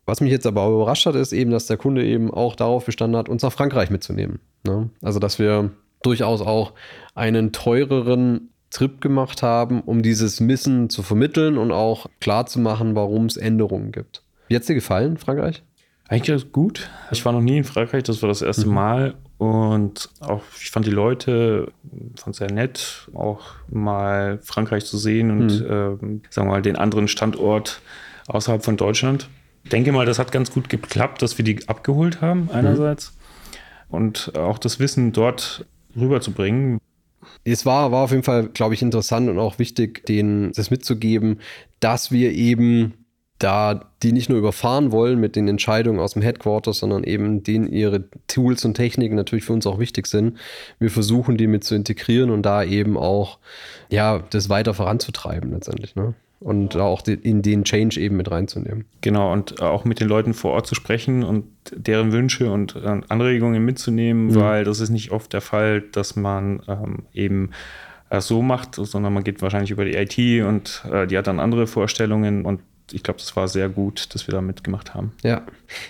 Was 0.05 0.21
mich 0.21 0.31
jetzt 0.31 0.45
aber 0.45 0.61
auch 0.61 0.73
überrascht 0.73 1.05
hat, 1.05 1.15
ist 1.15 1.33
eben, 1.33 1.51
dass 1.51 1.65
der 1.67 1.77
Kunde 1.77 2.05
eben 2.05 2.31
auch 2.31 2.55
darauf 2.55 2.85
bestanden 2.85 3.17
hat, 3.17 3.27
uns 3.27 3.41
nach 3.41 3.51
Frankreich 3.51 3.89
mitzunehmen. 3.89 4.39
Ne? 4.63 4.89
Also, 5.01 5.19
dass 5.19 5.39
wir 5.39 5.71
durchaus 6.03 6.41
auch 6.41 6.73
einen 7.15 7.51
teureren 7.51 8.49
Trip 8.69 9.01
gemacht 9.01 9.41
haben, 9.41 9.81
um 9.81 10.01
dieses 10.01 10.39
Missen 10.39 10.89
zu 10.89 11.01
vermitteln 11.01 11.57
und 11.57 11.71
auch 11.71 12.07
klarzumachen, 12.19 12.95
warum 12.95 13.25
es 13.25 13.37
Änderungen 13.37 13.91
gibt. 13.91 14.23
Wie 14.47 14.55
hat 14.55 14.61
es 14.61 14.67
dir 14.67 14.75
gefallen, 14.75 15.17
Frankreich? 15.17 15.63
Eigentlich 16.07 16.51
gut. 16.51 16.89
Ich 17.11 17.25
war 17.25 17.33
noch 17.33 17.41
nie 17.41 17.57
in 17.57 17.63
Frankreich, 17.63 18.03
das 18.03 18.21
war 18.21 18.29
das 18.29 18.41
erste 18.41 18.67
mhm. 18.67 18.73
Mal. 18.73 19.15
Und 19.37 20.09
auch, 20.21 20.43
ich 20.61 20.71
fand 20.71 20.85
die 20.85 20.91
Leute 20.91 21.71
fand 22.15 22.35
sehr 22.35 22.51
nett, 22.51 23.09
auch 23.13 23.41
mal 23.69 24.39
Frankreich 24.43 24.85
zu 24.85 24.97
sehen 24.97 25.31
und 25.31 25.59
mhm. 25.59 25.65
äh, 25.65 26.31
sagen 26.31 26.47
wir 26.47 26.53
mal 26.53 26.61
den 26.61 26.77
anderen 26.77 27.07
Standort 27.07 27.81
außerhalb 28.27 28.63
von 28.63 28.77
Deutschland. 28.77 29.29
Ich 29.63 29.71
denke 29.71 29.91
mal, 29.91 30.05
das 30.05 30.19
hat 30.19 30.31
ganz 30.31 30.51
gut 30.51 30.69
geklappt, 30.69 31.21
dass 31.21 31.37
wir 31.37 31.43
die 31.43 31.67
abgeholt 31.67 32.21
haben, 32.21 32.49
einerseits. 32.53 33.11
Mhm. 33.89 33.95
Und 33.95 34.35
auch 34.35 34.57
das 34.57 34.79
Wissen 34.79 35.11
dort 35.11 35.65
rüberzubringen. 35.95 36.79
Es 37.43 37.65
war, 37.65 37.91
war 37.91 38.03
auf 38.03 38.11
jeden 38.11 38.23
Fall, 38.23 38.47
glaube 38.47 38.73
ich, 38.73 38.81
interessant 38.81 39.29
und 39.29 39.39
auch 39.39 39.59
wichtig, 39.59 40.05
denen 40.05 40.51
das 40.53 40.71
mitzugeben, 40.71 41.39
dass 41.79 42.11
wir 42.11 42.31
eben 42.31 42.93
da 43.39 43.81
die 44.01 44.13
nicht 44.13 44.29
nur 44.29 44.37
überfahren 44.37 44.91
wollen 44.91 45.19
mit 45.19 45.35
den 45.35 45.47
Entscheidungen 45.47 45.99
aus 45.99 46.13
dem 46.13 46.21
Headquarter, 46.21 46.73
sondern 46.73 47.03
eben 47.03 47.43
denen 47.43 47.67
ihre 47.67 48.05
Tools 48.27 48.63
und 48.63 48.75
Techniken 48.75 49.15
natürlich 49.15 49.45
für 49.45 49.53
uns 49.53 49.67
auch 49.67 49.77
wichtig 49.77 50.07
sind. 50.07 50.37
Wir 50.79 50.89
versuchen 50.89 51.35
die 51.35 51.47
mit 51.47 51.63
zu 51.63 51.75
integrieren 51.75 52.29
und 52.29 52.43
da 52.43 52.63
eben 52.63 52.97
auch 52.97 53.39
ja 53.89 54.23
das 54.29 54.49
weiter 54.49 54.73
voranzutreiben 54.73 55.51
letztendlich. 55.51 55.95
Ne? 55.95 56.13
Und 56.39 56.77
auch 56.77 57.01
in 57.07 57.41
den 57.41 57.63
Change 57.63 57.99
eben 57.99 58.17
mit 58.17 58.29
reinzunehmen. 58.29 58.85
Genau, 59.01 59.33
und 59.33 59.61
auch 59.61 59.83
mit 59.83 59.99
den 59.99 60.07
Leuten 60.07 60.33
vor 60.33 60.51
Ort 60.51 60.67
zu 60.67 60.75
sprechen 60.75 61.23
und 61.23 61.45
deren 61.71 62.11
Wünsche 62.11 62.51
und 62.51 62.75
äh, 62.75 63.01
Anregungen 63.09 63.65
mitzunehmen, 63.65 64.27
mhm. 64.27 64.35
weil 64.35 64.63
das 64.63 64.79
ist 64.79 64.91
nicht 64.91 65.11
oft 65.11 65.33
der 65.33 65.41
Fall, 65.41 65.81
dass 65.81 66.15
man 66.15 66.61
ähm, 66.67 67.03
eben 67.13 67.51
so 68.19 68.41
macht, 68.41 68.75
sondern 68.75 69.13
man 69.13 69.23
geht 69.23 69.41
wahrscheinlich 69.41 69.71
über 69.71 69.83
die 69.83 69.95
IT 69.95 70.45
und 70.45 70.85
äh, 70.91 71.07
die 71.07 71.17
hat 71.17 71.27
dann 71.27 71.39
andere 71.39 71.67
Vorstellungen 71.67 72.45
und 72.45 72.61
ich 72.91 73.03
glaube, 73.03 73.19
das 73.19 73.35
war 73.35 73.47
sehr 73.47 73.69
gut, 73.69 74.13
dass 74.13 74.27
wir 74.27 74.33
da 74.33 74.41
mitgemacht 74.41 74.93
haben. 74.93 75.13
Ja. 75.23 75.43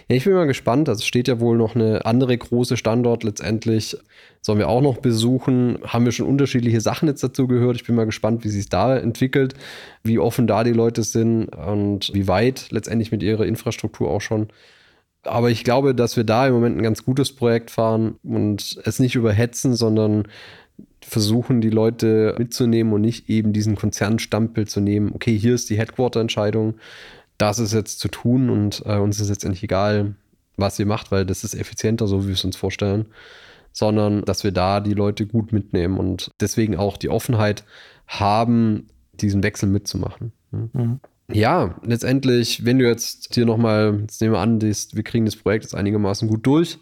ja, 0.07 0.15
ich 0.15 0.23
bin 0.23 0.33
mal 0.33 0.47
gespannt. 0.47 0.87
Also 0.87 0.99
es 0.99 1.05
steht 1.05 1.27
ja 1.27 1.39
wohl 1.39 1.57
noch 1.57 1.75
eine 1.75 2.05
andere 2.05 2.37
große 2.37 2.77
Standort 2.77 3.23
letztendlich. 3.23 3.97
Sollen 4.41 4.59
wir 4.59 4.69
auch 4.69 4.81
noch 4.81 4.97
besuchen? 4.97 5.79
Haben 5.85 6.05
wir 6.05 6.11
schon 6.11 6.27
unterschiedliche 6.27 6.79
Sachen 6.81 7.07
jetzt 7.07 7.23
dazu 7.23 7.47
gehört? 7.47 7.75
Ich 7.75 7.85
bin 7.85 7.95
mal 7.95 8.05
gespannt, 8.05 8.43
wie 8.43 8.49
sich 8.49 8.69
da 8.69 8.95
entwickelt, 8.95 9.55
wie 10.03 10.19
offen 10.19 10.47
da 10.47 10.63
die 10.63 10.71
Leute 10.71 11.03
sind 11.03 11.47
und 11.47 12.13
wie 12.13 12.27
weit 12.27 12.67
letztendlich 12.71 13.11
mit 13.11 13.23
ihrer 13.23 13.45
Infrastruktur 13.45 14.09
auch 14.09 14.21
schon. 14.21 14.47
Aber 15.23 15.49
ich 15.49 15.63
glaube, 15.63 15.95
dass 15.95 16.15
wir 16.15 16.23
da 16.23 16.47
im 16.47 16.53
Moment 16.53 16.77
ein 16.77 16.83
ganz 16.83 17.03
gutes 17.03 17.35
Projekt 17.35 17.71
fahren 17.71 18.19
und 18.23 18.79
es 18.85 18.99
nicht 18.99 19.15
überhetzen, 19.15 19.75
sondern 19.75 20.27
versuchen, 21.07 21.61
die 21.61 21.69
Leute 21.69 22.35
mitzunehmen 22.37 22.93
und 22.93 23.01
nicht 23.01 23.29
eben 23.29 23.53
diesen 23.53 23.75
Konzernstampel 23.75 24.67
zu 24.67 24.79
nehmen. 24.79 25.11
Okay, 25.13 25.37
hier 25.37 25.53
ist 25.53 25.69
die 25.69 25.77
Headquarter-Entscheidung, 25.77 26.75
das 27.37 27.59
ist 27.59 27.73
jetzt 27.73 27.99
zu 27.99 28.07
tun 28.07 28.49
und 28.49 28.83
äh, 28.85 28.97
uns 28.97 29.19
ist 29.19 29.29
jetzt 29.29 29.43
endlich 29.43 29.63
egal, 29.63 30.15
was 30.57 30.79
ihr 30.79 30.85
macht, 30.85 31.11
weil 31.11 31.25
das 31.25 31.43
ist 31.43 31.53
effizienter, 31.53 32.07
so 32.07 32.23
wie 32.23 32.27
wir 32.27 32.33
es 32.33 32.45
uns 32.45 32.55
vorstellen, 32.55 33.07
sondern 33.71 34.23
dass 34.23 34.43
wir 34.43 34.51
da 34.51 34.79
die 34.79 34.93
Leute 34.93 35.25
gut 35.25 35.51
mitnehmen 35.51 35.97
und 35.97 36.31
deswegen 36.39 36.77
auch 36.77 36.97
die 36.97 37.09
Offenheit 37.09 37.65
haben, 38.07 38.87
diesen 39.13 39.43
Wechsel 39.43 39.67
mitzumachen. 39.69 40.31
Mhm. 40.51 40.99
Ja, 41.31 41.75
letztendlich, 41.83 42.65
wenn 42.65 42.79
du 42.79 42.85
jetzt 42.85 43.35
dir 43.35 43.45
nochmal, 43.45 43.99
jetzt 44.01 44.21
nehmen 44.21 44.33
wir 44.33 44.39
an, 44.39 44.61
wir 44.61 45.03
kriegen 45.03 45.25
das 45.25 45.35
Projekt 45.35 45.65
jetzt 45.65 45.75
einigermaßen 45.75 46.27
gut 46.27 46.45
durch. 46.45 46.77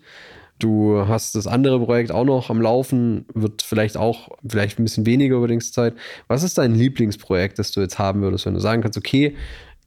Du 0.63 1.05
hast 1.09 1.35
das 1.35 1.45
andere 1.45 1.77
Projekt 1.77 2.13
auch 2.13 2.23
noch 2.23 2.49
am 2.49 2.61
Laufen, 2.61 3.25
wird 3.33 3.63
vielleicht 3.63 3.97
auch, 3.97 4.29
vielleicht 4.47 4.79
ein 4.79 4.83
bisschen 4.83 5.05
weniger 5.05 5.35
Überdingszeit. 5.35 5.93
Was 6.29 6.41
ist 6.41 6.57
dein 6.57 6.73
Lieblingsprojekt, 6.73 7.59
das 7.59 7.71
du 7.73 7.81
jetzt 7.81 7.99
haben 7.99 8.21
würdest, 8.21 8.45
wenn 8.45 8.53
du 8.53 8.61
sagen 8.61 8.81
kannst, 8.81 8.97
okay, 8.97 9.35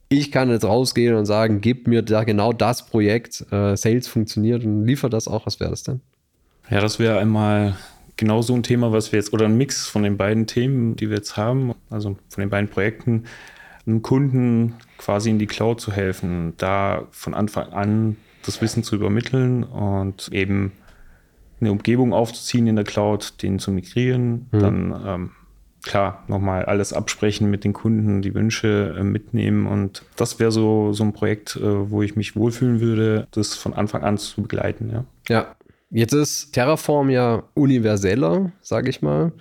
ich 0.07 0.31
kann 0.31 0.51
jetzt 0.51 0.65
rausgehen 0.65 1.15
und 1.15 1.25
sagen, 1.25 1.61
gib 1.61 1.87
mir 1.87 2.03
da 2.03 2.23
genau 2.23 2.53
das 2.53 2.85
Projekt, 2.85 3.43
äh, 3.51 3.75
Sales 3.75 4.07
funktioniert 4.07 4.63
und 4.65 4.85
liefert 4.85 5.13
das 5.13 5.27
auch, 5.27 5.47
was 5.47 5.59
wäre 5.59 5.71
das 5.71 5.81
denn? 5.81 6.01
Ja, 6.69 6.79
das 6.79 6.99
wäre 6.99 7.17
einmal 7.17 7.75
genau 8.15 8.43
so 8.43 8.53
ein 8.53 8.61
Thema, 8.61 8.91
was 8.91 9.11
wir 9.11 9.17
jetzt, 9.17 9.33
oder 9.33 9.45
ein 9.45 9.57
Mix 9.57 9.87
von 9.87 10.03
den 10.03 10.15
beiden 10.15 10.45
Themen, 10.45 10.95
die 10.95 11.09
wir 11.09 11.17
jetzt 11.17 11.37
haben, 11.37 11.73
also 11.89 12.17
von 12.29 12.41
den 12.41 12.51
beiden 12.51 12.69
Projekten, 12.69 13.23
einem 13.87 14.03
Kunden 14.03 14.75
quasi 14.99 15.31
in 15.31 15.39
die 15.39 15.47
Cloud 15.47 15.81
zu 15.81 15.91
helfen, 15.91 16.53
da 16.57 17.07
von 17.09 17.33
Anfang 17.33 17.73
an 17.73 18.17
das 18.47 18.61
Wissen 18.61 18.83
zu 18.83 18.95
übermitteln 18.95 19.63
und 19.63 20.29
eben 20.31 20.71
eine 21.59 21.71
Umgebung 21.71 22.13
aufzuziehen 22.13 22.67
in 22.67 22.75
der 22.75 22.85
Cloud, 22.85 23.41
den 23.41 23.59
zu 23.59 23.71
migrieren, 23.71 24.47
mhm. 24.51 24.59
dann 24.59 25.03
ähm, 25.05 25.31
klar 25.83 26.23
nochmal 26.27 26.65
alles 26.65 26.93
absprechen 26.93 27.49
mit 27.49 27.63
den 27.63 27.73
Kunden, 27.73 28.21
die 28.21 28.33
Wünsche 28.33 28.95
äh, 28.97 29.03
mitnehmen 29.03 29.67
und 29.67 30.03
das 30.15 30.39
wäre 30.39 30.51
so, 30.51 30.93
so 30.93 31.03
ein 31.03 31.13
Projekt, 31.13 31.55
äh, 31.55 31.91
wo 31.91 32.01
ich 32.01 32.15
mich 32.15 32.35
wohlfühlen 32.35 32.79
würde, 32.79 33.27
das 33.31 33.55
von 33.55 33.73
Anfang 33.73 34.03
an 34.03 34.17
zu 34.17 34.41
begleiten. 34.41 34.89
Ja, 34.91 35.05
ja. 35.29 35.55
jetzt 35.89 36.13
ist 36.13 36.51
Terraform 36.51 37.09
ja 37.09 37.43
universeller, 37.53 38.51
sage 38.61 38.89
ich 38.89 39.01
mal. 39.01 39.31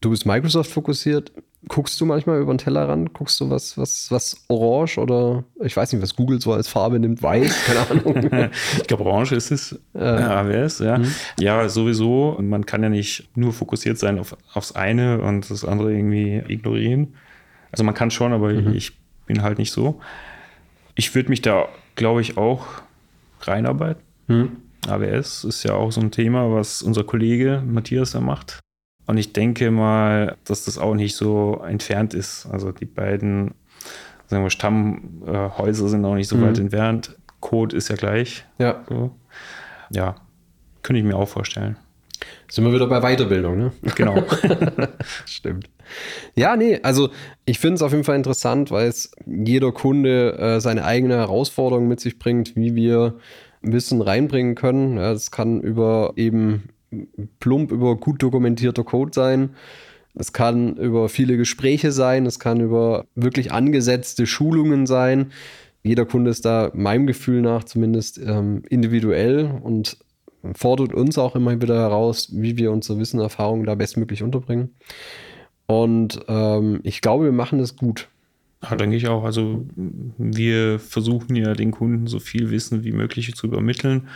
Du 0.00 0.10
bist 0.10 0.26
Microsoft 0.26 0.70
fokussiert. 0.70 1.32
Guckst 1.68 2.00
du 2.00 2.04
manchmal 2.04 2.40
über 2.40 2.54
den 2.54 2.58
Tellerrand? 2.58 3.12
Guckst 3.12 3.40
du 3.40 3.50
was, 3.50 3.76
was, 3.76 4.10
was 4.10 4.44
orange 4.48 4.98
oder 4.98 5.42
ich 5.60 5.76
weiß 5.76 5.92
nicht, 5.92 6.02
was 6.02 6.14
Google 6.14 6.40
so 6.40 6.52
als 6.52 6.68
Farbe 6.68 7.00
nimmt, 7.00 7.22
weiß, 7.22 7.64
keine 7.64 7.90
Ahnung. 7.90 8.52
ich 8.78 8.86
glaube, 8.86 9.04
orange 9.04 9.32
ist 9.32 9.50
es. 9.50 9.78
Äh, 9.94 10.04
AWS, 10.04 10.78
ja. 10.80 10.98
Mhm. 10.98 11.12
Ja, 11.40 11.68
sowieso. 11.68 12.38
Man 12.40 12.66
kann 12.66 12.82
ja 12.82 12.88
nicht 12.88 13.28
nur 13.36 13.52
fokussiert 13.52 13.98
sein 13.98 14.18
auf, 14.18 14.36
aufs 14.52 14.72
eine 14.72 15.20
und 15.20 15.50
das 15.50 15.64
andere 15.64 15.92
irgendwie 15.92 16.42
ignorieren. 16.46 17.14
Also 17.72 17.82
man 17.82 17.94
kann 17.94 18.10
schon, 18.10 18.32
aber 18.32 18.52
mhm. 18.52 18.74
ich 18.74 18.92
bin 19.26 19.42
halt 19.42 19.58
nicht 19.58 19.72
so. 19.72 20.00
Ich 20.94 21.14
würde 21.14 21.30
mich 21.30 21.42
da, 21.42 21.68
glaube 21.96 22.20
ich, 22.20 22.36
auch 22.36 22.66
reinarbeiten. 23.40 24.02
Mhm. 24.28 24.56
AWS 24.86 25.44
ist 25.44 25.64
ja 25.64 25.74
auch 25.74 25.90
so 25.90 26.00
ein 26.00 26.10
Thema, 26.10 26.52
was 26.52 26.80
unser 26.82 27.04
Kollege 27.04 27.62
Matthias 27.66 28.12
da 28.12 28.20
macht. 28.20 28.60
Und 29.06 29.18
ich 29.18 29.32
denke 29.32 29.70
mal, 29.70 30.36
dass 30.44 30.64
das 30.64 30.78
auch 30.78 30.94
nicht 30.94 31.16
so 31.16 31.62
entfernt 31.66 32.14
ist. 32.14 32.46
Also 32.46 32.72
die 32.72 32.86
beiden 32.86 33.54
sagen 34.26 34.42
wir, 34.42 34.50
Stammhäuser 34.50 35.88
sind 35.88 36.04
auch 36.04 36.14
nicht 36.14 36.28
so 36.28 36.36
mhm. 36.36 36.42
weit 36.42 36.58
entfernt. 36.58 37.16
Code 37.40 37.76
ist 37.76 37.88
ja 37.88 37.96
gleich. 37.96 38.44
Ja. 38.58 38.84
So. 38.88 39.12
Ja, 39.90 40.16
könnte 40.82 40.98
ich 41.00 41.06
mir 41.06 41.16
auch 41.16 41.28
vorstellen. 41.28 41.76
Sind 42.48 42.64
wir 42.64 42.72
wieder 42.72 42.86
bei 42.86 43.00
Weiterbildung, 43.00 43.58
ne? 43.58 43.72
Genau. 43.94 44.22
Stimmt. 45.26 45.68
Ja, 46.34 46.56
nee, 46.56 46.80
also 46.82 47.10
ich 47.44 47.58
finde 47.58 47.76
es 47.76 47.82
auf 47.82 47.92
jeden 47.92 48.04
Fall 48.04 48.16
interessant, 48.16 48.70
weil 48.70 48.88
es 48.88 49.12
jeder 49.26 49.72
Kunde 49.72 50.36
äh, 50.38 50.60
seine 50.60 50.84
eigene 50.84 51.14
Herausforderung 51.14 51.86
mit 51.86 52.00
sich 52.00 52.18
bringt, 52.18 52.56
wie 52.56 52.74
wir 52.74 53.14
Wissen 53.62 54.02
reinbringen 54.02 54.54
können. 54.54 54.96
Ja, 54.96 55.12
das 55.12 55.30
kann 55.30 55.60
über 55.60 56.12
eben 56.16 56.70
plump 57.40 57.72
über 57.72 57.96
gut 57.96 58.22
dokumentierter 58.22 58.84
Code 58.84 59.12
sein. 59.14 59.50
Es 60.14 60.32
kann 60.32 60.76
über 60.76 61.08
viele 61.08 61.36
Gespräche 61.36 61.92
sein, 61.92 62.24
es 62.26 62.38
kann 62.38 62.60
über 62.60 63.06
wirklich 63.14 63.52
angesetzte 63.52 64.26
Schulungen 64.26 64.86
sein. 64.86 65.32
Jeder 65.82 66.06
Kunde 66.06 66.30
ist 66.30 66.44
da 66.44 66.70
meinem 66.74 67.06
Gefühl 67.06 67.42
nach 67.42 67.64
zumindest 67.64 68.18
ähm, 68.18 68.62
individuell 68.68 69.50
und 69.62 69.98
fordert 70.54 70.94
uns 70.94 71.18
auch 71.18 71.36
immer 71.36 71.60
wieder 71.60 71.78
heraus, 71.78 72.30
wie 72.32 72.56
wir 72.56 72.72
unsere 72.72 72.98
Wissen 72.98 73.18
und 73.18 73.24
Erfahrungen 73.24 73.66
da 73.66 73.74
bestmöglich 73.74 74.22
unterbringen. 74.22 74.74
Und 75.66 76.20
ähm, 76.28 76.80
ich 76.82 77.00
glaube, 77.00 77.24
wir 77.24 77.32
machen 77.32 77.58
das 77.58 77.76
gut. 77.76 78.08
Ja, 78.62 78.74
denke 78.76 78.96
ich 78.96 79.08
auch. 79.08 79.24
Also 79.24 79.66
wir 80.16 80.78
versuchen 80.78 81.36
ja 81.36 81.52
den 81.52 81.72
Kunden 81.72 82.06
so 82.06 82.20
viel 82.20 82.50
Wissen 82.50 82.84
wie 82.84 82.92
möglich 82.92 83.34
zu 83.34 83.46
übermitteln 83.46 84.08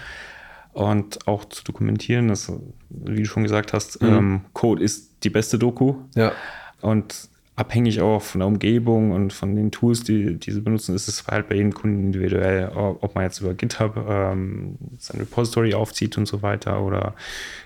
und 0.73 1.27
auch 1.27 1.45
zu 1.47 1.65
dokumentieren. 1.65 2.29
Das, 2.29 2.53
wie 2.89 3.23
du 3.23 3.25
schon 3.25 3.43
gesagt 3.43 3.73
hast, 3.73 4.03
mhm. 4.03 4.09
ähm, 4.09 4.41
Code 4.53 4.83
ist 4.83 5.25
die 5.25 5.31
beste 5.31 5.59
Doku. 5.59 5.97
Ja. 6.15 6.33
Und 6.81 7.29
abhängig 7.61 8.01
auch 8.01 8.23
von 8.23 8.39
der 8.41 8.49
Umgebung 8.49 9.13
und 9.13 9.33
von 9.33 9.55
den 9.55 9.71
Tools, 9.71 10.03
die, 10.03 10.37
die 10.37 10.51
sie 10.51 10.61
benutzen, 10.61 10.95
ist 10.95 11.09
es 11.09 11.27
halt 11.27 11.49
bei 11.49 11.57
jedem 11.57 11.75
Kunden 11.75 12.01
individuell, 12.01 12.69
ob 12.75 13.15
man 13.15 13.25
jetzt 13.25 13.41
über 13.41 13.53
GitHub 13.53 13.97
ähm, 14.09 14.79
sein 14.99 15.21
Repository 15.21 15.75
aufzieht 15.75 16.17
und 16.17 16.27
so 16.27 16.41
weiter 16.41 16.83
oder 16.83 17.15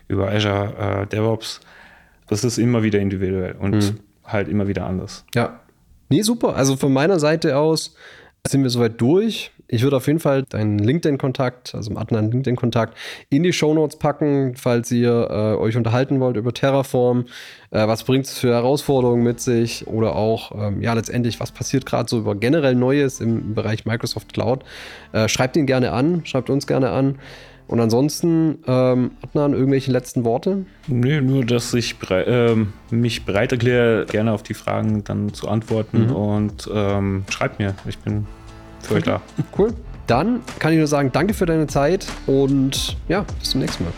über 0.08 0.30
Azure 0.32 1.02
äh, 1.02 1.06
DevOps. 1.06 1.60
Das 2.26 2.42
ist 2.42 2.58
immer 2.58 2.82
wieder 2.82 2.98
individuell 2.98 3.52
und 3.52 3.76
mhm. 3.76 4.00
halt 4.24 4.48
immer 4.48 4.66
wieder 4.66 4.86
anders. 4.86 5.24
Ja. 5.34 5.60
Nee, 6.08 6.22
super. 6.22 6.56
Also 6.56 6.76
von 6.76 6.92
meiner 6.92 7.20
Seite 7.20 7.56
aus 7.56 7.94
sind 8.46 8.62
wir 8.62 8.70
soweit 8.70 9.00
durch. 9.00 9.52
Ich 9.66 9.82
würde 9.82 9.96
auf 9.96 10.06
jeden 10.06 10.20
Fall 10.20 10.42
deinen 10.42 10.78
LinkedIn-Kontakt, 10.78 11.74
also 11.74 11.96
Adnan 11.96 12.30
LinkedIn-Kontakt, 12.30 12.96
in 13.30 13.42
die 13.42 13.52
Shownotes 13.52 13.98
packen, 13.98 14.56
falls 14.56 14.90
ihr 14.92 15.28
äh, 15.30 15.56
euch 15.56 15.76
unterhalten 15.76 16.20
wollt 16.20 16.36
über 16.36 16.52
Terraform. 16.52 17.24
Äh, 17.70 17.88
was 17.88 18.04
bringt 18.04 18.26
es 18.26 18.38
für 18.38 18.52
Herausforderungen 18.52 19.22
mit 19.22 19.40
sich? 19.40 19.86
Oder 19.86 20.16
auch, 20.16 20.52
ähm, 20.54 20.82
ja, 20.82 20.92
letztendlich, 20.92 21.40
was 21.40 21.50
passiert 21.50 21.86
gerade 21.86 22.08
so 22.08 22.18
über 22.18 22.34
generell 22.34 22.74
Neues 22.74 23.20
im 23.20 23.54
Bereich 23.54 23.86
Microsoft 23.86 24.34
Cloud? 24.34 24.64
Äh, 25.12 25.28
schreibt 25.28 25.56
ihn 25.56 25.66
gerne 25.66 25.92
an, 25.92 26.26
schreibt 26.26 26.50
uns 26.50 26.66
gerne 26.66 26.90
an. 26.90 27.18
Und 27.66 27.80
ansonsten, 27.80 28.58
ähm, 28.66 29.12
Adnan, 29.22 29.54
irgendwelche 29.54 29.90
letzten 29.90 30.24
Worte? 30.24 30.66
Nee, 30.86 31.22
nur, 31.22 31.46
dass 31.46 31.72
ich 31.72 31.98
berei 31.98 32.22
äh, 32.24 32.56
mich 32.90 33.24
bereit 33.24 33.52
erkläre, 33.52 34.04
gerne 34.04 34.32
auf 34.32 34.42
die 34.42 34.52
Fragen 34.52 35.02
dann 35.04 35.32
zu 35.32 35.48
antworten 35.48 36.08
mhm. 36.08 36.14
und 36.14 36.70
ähm, 36.72 37.24
schreibt 37.30 37.58
mir. 37.58 37.74
Ich 37.88 37.98
bin 37.98 38.26
euch 38.90 39.04
da. 39.04 39.20
Cool. 39.56 39.72
Dann 40.06 40.40
kann 40.58 40.72
ich 40.72 40.78
nur 40.78 40.86
sagen, 40.86 41.10
danke 41.12 41.32
für 41.32 41.46
deine 41.46 41.66
Zeit 41.66 42.06
und 42.26 42.96
ja, 43.08 43.24
bis 43.40 43.50
zum 43.50 43.60
nächsten 43.60 43.84
Mal. 43.84 43.92